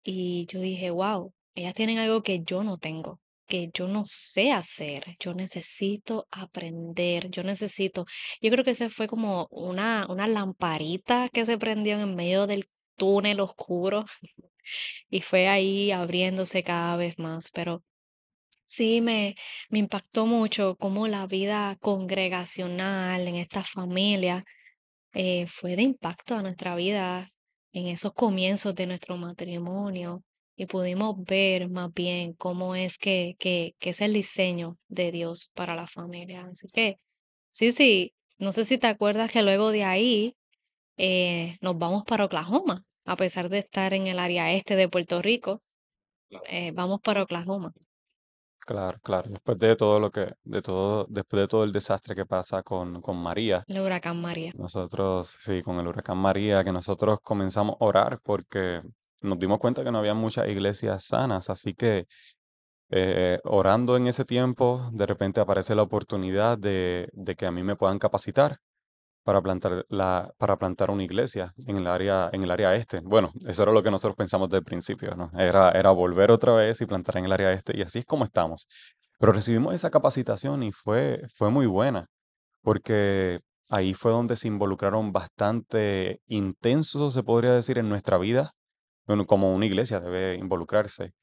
y 0.03 0.47
yo 0.47 0.61
dije, 0.61 0.91
wow, 0.91 1.35
ellas 1.55 1.75
tienen 1.75 1.99
algo 1.99 2.23
que 2.23 2.41
yo 2.43 2.65
no 2.65 2.79
tengo, 2.79 3.21
que 3.47 3.69
yo 3.75 3.89
no 3.89 4.05
sé 4.07 4.53
hacer. 4.53 5.15
Yo 5.21 5.35
necesito 5.35 6.27
aprender, 6.31 7.29
yo 7.29 7.43
necesito. 7.43 8.07
Yo 8.41 8.51
creo 8.51 8.65
que 8.65 8.71
ese 8.71 8.89
fue 8.89 9.07
como 9.07 9.49
una, 9.51 10.07
una 10.09 10.27
lamparita 10.27 11.29
que 11.29 11.45
se 11.45 11.59
prendió 11.59 12.01
en 12.01 12.15
medio 12.15 12.47
del 12.47 12.71
túnel 12.97 13.41
oscuro 13.41 14.07
y 15.11 15.21
fue 15.23 15.49
ahí 15.49 15.93
abriéndose 15.93 16.63
cada 16.63 16.97
vez 16.97 17.19
más. 17.19 17.51
Pero 17.53 17.83
sí 18.67 19.01
me, 19.01 19.37
me 19.71 19.79
impactó 19.79 20.27
mucho 20.27 20.77
cómo 20.77 21.09
la 21.09 21.27
vida 21.27 21.77
congregacional 21.81 23.29
en 23.29 23.37
esta 23.37 23.65
familia 23.65 24.45
eh, 25.15 25.47
fue 25.47 25.77
de 25.77 25.83
impacto 25.83 26.35
a 26.37 26.43
nuestra 26.43 26.77
vida 26.77 27.31
en 27.73 27.87
esos 27.89 28.13
comienzos 28.13 28.75
de 28.75 28.87
nuestro 28.87 29.17
matrimonio 29.17 30.23
y 30.57 30.67
pudimos 30.67 31.17
ver 31.25 31.69
más 31.71 31.93
bien 31.93 32.33
cómo 32.35 32.75
es 32.75 32.99
que, 32.99 33.37
que, 33.39 33.75
que 33.79 33.91
es 33.91 34.01
el 34.01 34.15
diseño 34.15 34.79
de 34.89 35.13
Dios 35.13 35.51
para 35.55 35.75
la 35.75 35.87
familia. 35.87 36.47
Así 36.51 36.69
que, 36.69 36.97
sí, 37.51 37.73
sí, 37.73 38.15
no 38.39 38.53
sé 38.53 38.65
si 38.65 38.79
te 38.79 38.87
acuerdas 38.87 39.31
que 39.31 39.43
luego 39.43 39.71
de 39.71 39.85
ahí 39.85 40.37
eh, 40.97 41.59
nos 41.61 41.79
vamos 41.79 42.05
para 42.07 42.25
Oklahoma, 42.25 42.85
a 43.07 43.17
pesar 43.17 43.49
de 43.49 43.59
estar 43.59 43.95
en 43.95 44.07
el 44.07 44.19
área 44.19 44.53
este 44.53 44.77
de 44.77 44.89
Puerto 44.89 45.23
Rico, 45.23 45.63
eh, 46.49 46.73
vamos 46.73 47.01
para 47.03 47.23
Oklahoma, 47.23 47.73
Claro, 48.67 48.99
claro. 49.01 49.31
Después 49.31 49.59
de 49.59 49.77
todo 49.77 50.01
lo 50.01 50.11
que, 50.11 50.33
de 50.43 50.61
todo, 50.61 51.07
después 51.09 51.41
de 51.41 51.47
todo 51.47 51.63
el 51.63 51.71
desastre 51.71 52.17
que 52.17 52.27
pasa 52.27 52.65
con, 52.65 53.01
con 53.01 53.17
María, 53.17 53.63
el 53.69 53.79
huracán 53.79 54.21
María. 54.21 54.53
nosotros, 54.55 55.37
sí, 55.39 55.63
con 55.63 55.79
el 55.79 55.87
huracán 55.87 56.19
María, 56.19 56.65
que 56.65 56.73
nosotros 56.73 57.21
comenzamos 57.23 57.77
a 57.79 57.85
orar 57.85 58.19
porque 58.25 58.83
nos 59.23 59.39
dimos 59.39 59.61
cuenta 59.61 59.85
que 59.85 59.93
no 59.93 59.99
había 59.99 60.15
muchas 60.15 60.49
iglesias 60.49 61.05
sanas, 61.05 61.49
así 61.49 61.75
que 61.75 62.07
eh, 62.91 63.39
orando 63.45 63.97
en 63.97 64.09
ese 64.09 64.25
tiempo, 64.25 64.91
de 64.93 65.07
repente 65.07 65.41
aparece 65.41 65.77
la 65.77 65.83
oportunidad 65.83 66.59
de, 66.59 67.09
de 67.13 67.37
que 67.37 67.47
a 67.47 67.53
mí 67.53 67.63
me 67.63 67.77
puedan 67.77 68.01
capacitar 68.01 68.59
para 69.27 69.43
plantar 69.43 69.85
la, 69.89 70.33
para 70.39 70.57
plantar 70.57 70.89
una 70.93 71.03
iglesia 71.03 71.53
en 71.67 71.79
el 71.79 71.89
área, 71.89 72.31
en 72.33 72.45
el 72.45 72.51
área 72.53 72.77
este. 72.77 73.01
Bueno, 73.01 73.33
eso 73.45 73.65
era 73.65 73.73
lo 73.73 73.83
que 73.83 73.91
nosotros 73.91 74.15
pensamos 74.15 74.49
desde 74.49 74.59
el 74.61 74.65
principio, 74.65 75.17
¿no? 75.17 75.33
Era, 75.37 75.73
era 75.73 75.91
volver 75.91 76.31
otra 76.31 76.53
vez 76.53 76.81
y 76.81 76.87
plantar 76.87 77.17
en 77.17 77.25
el 77.25 77.33
área 77.33 77.53
este, 77.53 77.77
y 77.77 77.83
así 77.83 77.99
es 77.99 78.07
como 78.07 78.23
estamos. 78.23 78.69
Pero 79.19 79.33
recibimos 79.33 79.75
esa 79.75 79.91
capacitación 79.91 80.63
y 80.63 80.71
fue, 80.71 81.23
fue 81.35 81.51
muy 81.51 81.67
buena, 81.67 82.07
porque 82.63 83.41
ahí 83.69 83.95
fue 83.95 84.13
donde 84.13 84.37
se 84.37 84.47
involucraron 84.47 85.11
bastante 85.11 86.21
intensos, 86.29 87.13
se 87.13 87.25
podría 87.25 87.53
decir, 87.53 87.79
en 87.79 87.89
nuestra 87.89 88.19
vida, 88.19 88.53
bueno, 89.09 89.27
como 89.27 89.53
una 89.53 89.67
iglesia 89.67 89.99
debe 89.99 90.37
involucrarse 90.37 91.15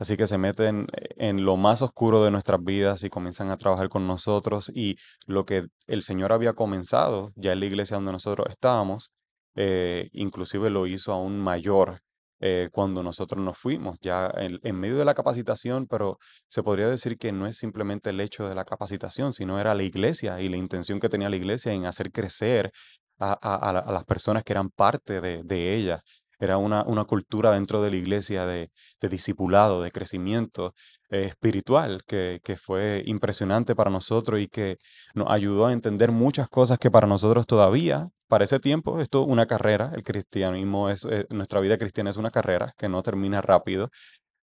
Así 0.00 0.16
que 0.16 0.26
se 0.26 0.38
meten 0.38 0.86
en 1.16 1.44
lo 1.44 1.56
más 1.58 1.82
oscuro 1.82 2.24
de 2.24 2.30
nuestras 2.30 2.62
vidas 2.64 3.04
y 3.04 3.10
comienzan 3.10 3.50
a 3.50 3.58
trabajar 3.58 3.90
con 3.90 4.06
nosotros 4.06 4.72
y 4.74 4.96
lo 5.26 5.44
que 5.44 5.66
el 5.86 6.02
Señor 6.02 6.32
había 6.32 6.54
comenzado 6.54 7.30
ya 7.36 7.52
en 7.52 7.60
la 7.60 7.66
iglesia 7.66 7.96
donde 7.96 8.12
nosotros 8.12 8.46
estábamos, 8.50 9.10
eh, 9.56 10.08
inclusive 10.12 10.70
lo 10.70 10.86
hizo 10.86 11.12
aún 11.12 11.38
mayor 11.38 12.00
eh, 12.40 12.70
cuando 12.72 13.02
nosotros 13.02 13.42
nos 13.44 13.58
fuimos, 13.58 13.98
ya 14.00 14.32
en, 14.36 14.76
medio 14.80 14.96
de 14.96 15.04
la 15.04 15.12
capacitación, 15.14 15.86
pero 15.86 16.16
se 16.48 16.62
podría 16.62 16.88
decir 16.88 17.18
que 17.18 17.32
no 17.32 17.46
es 17.46 17.58
simplemente 17.58 18.08
el 18.10 18.20
hecho 18.20 18.48
de 18.48 18.54
la 18.54 18.64
capacitación, 18.64 19.34
sino 19.34 19.60
era 19.60 19.74
la 19.74 19.82
iglesia 19.82 20.40
y 20.40 20.48
la 20.48 20.56
intención 20.56 20.98
que 21.00 21.10
tenía 21.10 21.28
la 21.28 21.36
iglesia 21.36 21.72
en 21.74 21.84
hacer 21.84 22.10
crecer 22.10 22.72
a, 23.18 23.32
a- 23.42 23.56
a 23.68 23.72
la- 23.74 23.78
a 23.80 23.92
las 23.92 24.04
personas 24.06 24.42
que 24.44 24.54
eran 24.54 24.70
parte 24.70 25.20
de 25.20 25.74
ella. 25.74 26.02
Era 26.40 26.56
una, 26.56 26.82
una 26.84 27.04
cultura 27.04 27.52
dentro 27.52 27.82
de 27.82 27.90
la 27.90 27.96
iglesia 27.96 28.46
de, 28.46 28.70
de 29.00 29.08
discipulado, 29.08 29.82
de 29.82 29.92
crecimiento 29.92 30.74
eh, 31.10 31.26
espiritual, 31.26 32.02
que, 32.06 32.40
que 32.42 32.56
fue 32.56 33.02
impresionante 33.06 33.76
para 33.76 33.90
nosotros 33.90 34.40
y 34.40 34.48
que 34.48 34.78
nos 35.14 35.30
ayudó 35.30 35.66
a 35.66 35.72
entender 35.72 36.10
muchas 36.10 36.48
cosas 36.48 36.78
que 36.78 36.90
para 36.90 37.06
nosotros 37.06 37.46
todavía, 37.46 38.08
para 38.28 38.44
ese 38.44 38.58
tiempo, 38.58 39.00
esto 39.00 39.22
es 39.22 39.28
una 39.28 39.46
carrera, 39.46 39.92
el 39.94 40.02
cristianismo 40.02 40.88
es, 40.90 41.04
eh, 41.04 41.26
nuestra 41.30 41.60
vida 41.60 41.78
cristiana 41.78 42.10
es 42.10 42.16
una 42.16 42.30
carrera 42.30 42.74
que 42.78 42.88
no 42.88 43.02
termina 43.02 43.40
rápido, 43.42 43.90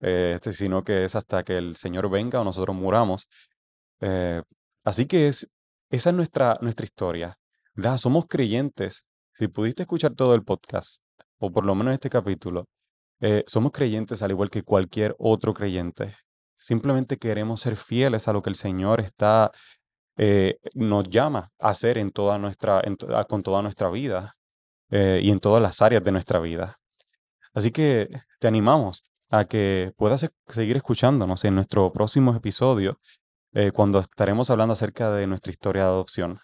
eh, 0.02 0.34
este, 0.36 0.54
sino 0.54 0.84
que 0.84 1.06
es 1.06 1.16
hasta 1.16 1.44
que 1.44 1.58
el 1.58 1.76
Señor 1.76 2.10
venga 2.10 2.42
o 2.42 2.44
nosotros 2.44 2.76
muramos. 2.76 3.28
Eh, 4.02 4.42
así 4.84 5.06
que 5.06 5.28
es, 5.28 5.50
esa 5.90 6.10
es 6.12 6.16
nuestra, 6.16 6.58
nuestra 6.62 6.86
historia. 6.86 7.38
Da, 7.76 7.98
somos 7.98 8.26
creyentes. 8.28 9.08
Si 9.34 9.48
pudiste 9.48 9.84
escuchar 9.84 10.16
todo 10.16 10.36
el 10.36 10.44
podcast, 10.44 11.00
o 11.40 11.52
por 11.52 11.66
lo 11.66 11.76
menos 11.76 11.94
este 11.94 12.10
capítulo, 12.10 12.66
eh, 13.22 13.44
somos 13.48 13.72
creyentes 13.72 14.22
al 14.22 14.32
igual 14.32 14.50
que 14.50 14.64
cualquier 14.64 15.16
otro 15.20 15.54
creyente. 15.54 16.16
Simplemente 16.56 17.18
queremos 17.18 17.62
ser 17.62 17.76
fieles 17.78 18.28
a 18.28 18.34
lo 18.34 18.42
que 18.42 18.50
el 18.50 18.56
Señor 18.56 19.02
está, 19.02 19.52
eh, 20.18 20.58
nos 20.74 21.10
llama 21.10 21.50
a 21.60 21.70
hacer 21.70 21.98
en 21.98 22.12
toda 22.12 22.38
nuestra, 22.40 22.82
con 23.30 23.44
toda 23.44 23.62
nuestra 23.62 23.90
vida 23.90 24.36
eh, 24.92 25.22
y 25.24 25.32
en 25.32 25.40
todas 25.40 25.62
las 25.62 25.82
áreas 25.82 26.04
de 26.04 26.12
nuestra 26.12 26.40
vida. 26.40 26.78
Así 27.54 27.72
que 27.72 28.10
te 28.40 28.48
animamos 28.48 29.04
a 29.30 29.46
que 29.46 29.94
puedas 29.98 30.24
e- 30.24 30.30
seguir 30.48 30.78
escuchándonos 30.78 31.44
en 31.46 31.56
nuestro 31.56 31.92
próximo 31.92 32.36
episodio 32.36 33.00
cuando 33.74 34.00
estaremos 34.00 34.52
hablando 34.52 34.74
acerca 34.74 35.10
de 35.12 35.26
nuestra 35.26 35.52
historia 35.52 35.84
de 35.84 35.90
adopción. 35.90 36.40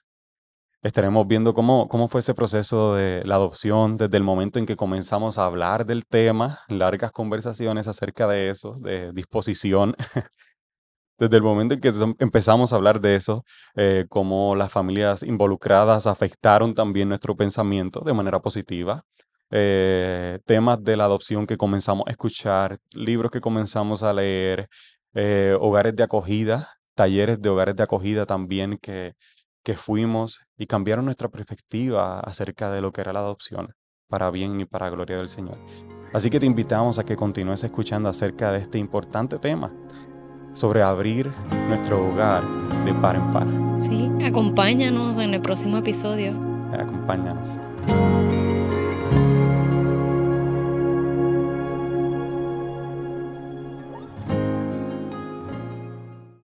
Estaremos 0.83 1.25
viendo 1.25 1.53
cómo, 1.53 1.87
cómo 1.87 2.09
fue 2.09 2.19
ese 2.19 2.33
proceso 2.33 2.95
de 2.95 3.21
la 3.23 3.35
adopción 3.35 3.95
desde 3.95 4.17
el 4.17 4.23
momento 4.23 4.59
en 4.59 4.65
que 4.65 4.75
comenzamos 4.75 5.37
a 5.37 5.45
hablar 5.45 5.85
del 5.85 6.05
tema, 6.05 6.59
largas 6.67 7.13
conversaciones 7.13 7.87
acerca 7.87 8.27
de 8.27 8.49
eso, 8.49 8.75
de 8.81 9.13
disposición, 9.13 9.95
desde 11.17 11.37
el 11.37 11.41
momento 11.41 11.73
en 11.73 11.79
que 11.79 11.93
empezamos 12.19 12.73
a 12.73 12.75
hablar 12.75 12.99
de 12.99 13.15
eso, 13.15 13.45
eh, 13.77 14.07
cómo 14.09 14.57
las 14.57 14.73
familias 14.73 15.23
involucradas 15.23 16.05
afectaron 16.05 16.75
también 16.75 17.07
nuestro 17.07 17.37
pensamiento 17.37 18.01
de 18.01 18.13
manera 18.13 18.41
positiva, 18.41 19.05
eh, 19.51 20.39
temas 20.45 20.83
de 20.83 20.97
la 20.97 21.05
adopción 21.05 21.47
que 21.47 21.55
comenzamos 21.55 22.03
a 22.07 22.11
escuchar, 22.11 22.79
libros 22.91 23.31
que 23.31 23.39
comenzamos 23.39 24.03
a 24.03 24.11
leer, 24.11 24.67
eh, 25.13 25.55
hogares 25.61 25.95
de 25.95 26.03
acogida, 26.03 26.67
talleres 26.93 27.41
de 27.41 27.47
hogares 27.47 27.77
de 27.77 27.83
acogida 27.83 28.25
también 28.25 28.77
que, 28.81 29.13
que 29.63 29.75
fuimos 29.75 30.41
y 30.57 30.67
cambiaron 30.67 31.05
nuestra 31.05 31.29
perspectiva 31.29 32.19
acerca 32.19 32.71
de 32.71 32.81
lo 32.81 32.91
que 32.91 33.01
era 33.01 33.13
la 33.13 33.19
adopción, 33.19 33.73
para 34.07 34.29
bien 34.29 34.59
y 34.59 34.65
para 34.65 34.89
gloria 34.89 35.17
del 35.17 35.29
Señor. 35.29 35.57
Así 36.13 36.29
que 36.29 36.39
te 36.39 36.45
invitamos 36.45 36.99
a 36.99 37.03
que 37.03 37.15
continúes 37.15 37.63
escuchando 37.63 38.09
acerca 38.09 38.51
de 38.51 38.59
este 38.59 38.77
importante 38.77 39.39
tema 39.39 39.73
sobre 40.53 40.83
abrir 40.83 41.31
nuestro 41.67 42.07
hogar 42.07 42.43
de 42.85 42.93
par 42.93 43.15
en 43.15 43.31
par. 43.31 43.47
Sí, 43.79 44.09
acompáñanos 44.23 45.17
en 45.17 45.33
el 45.33 45.41
próximo 45.41 45.77
episodio. 45.77 46.33
Acompáñanos. 46.71 47.57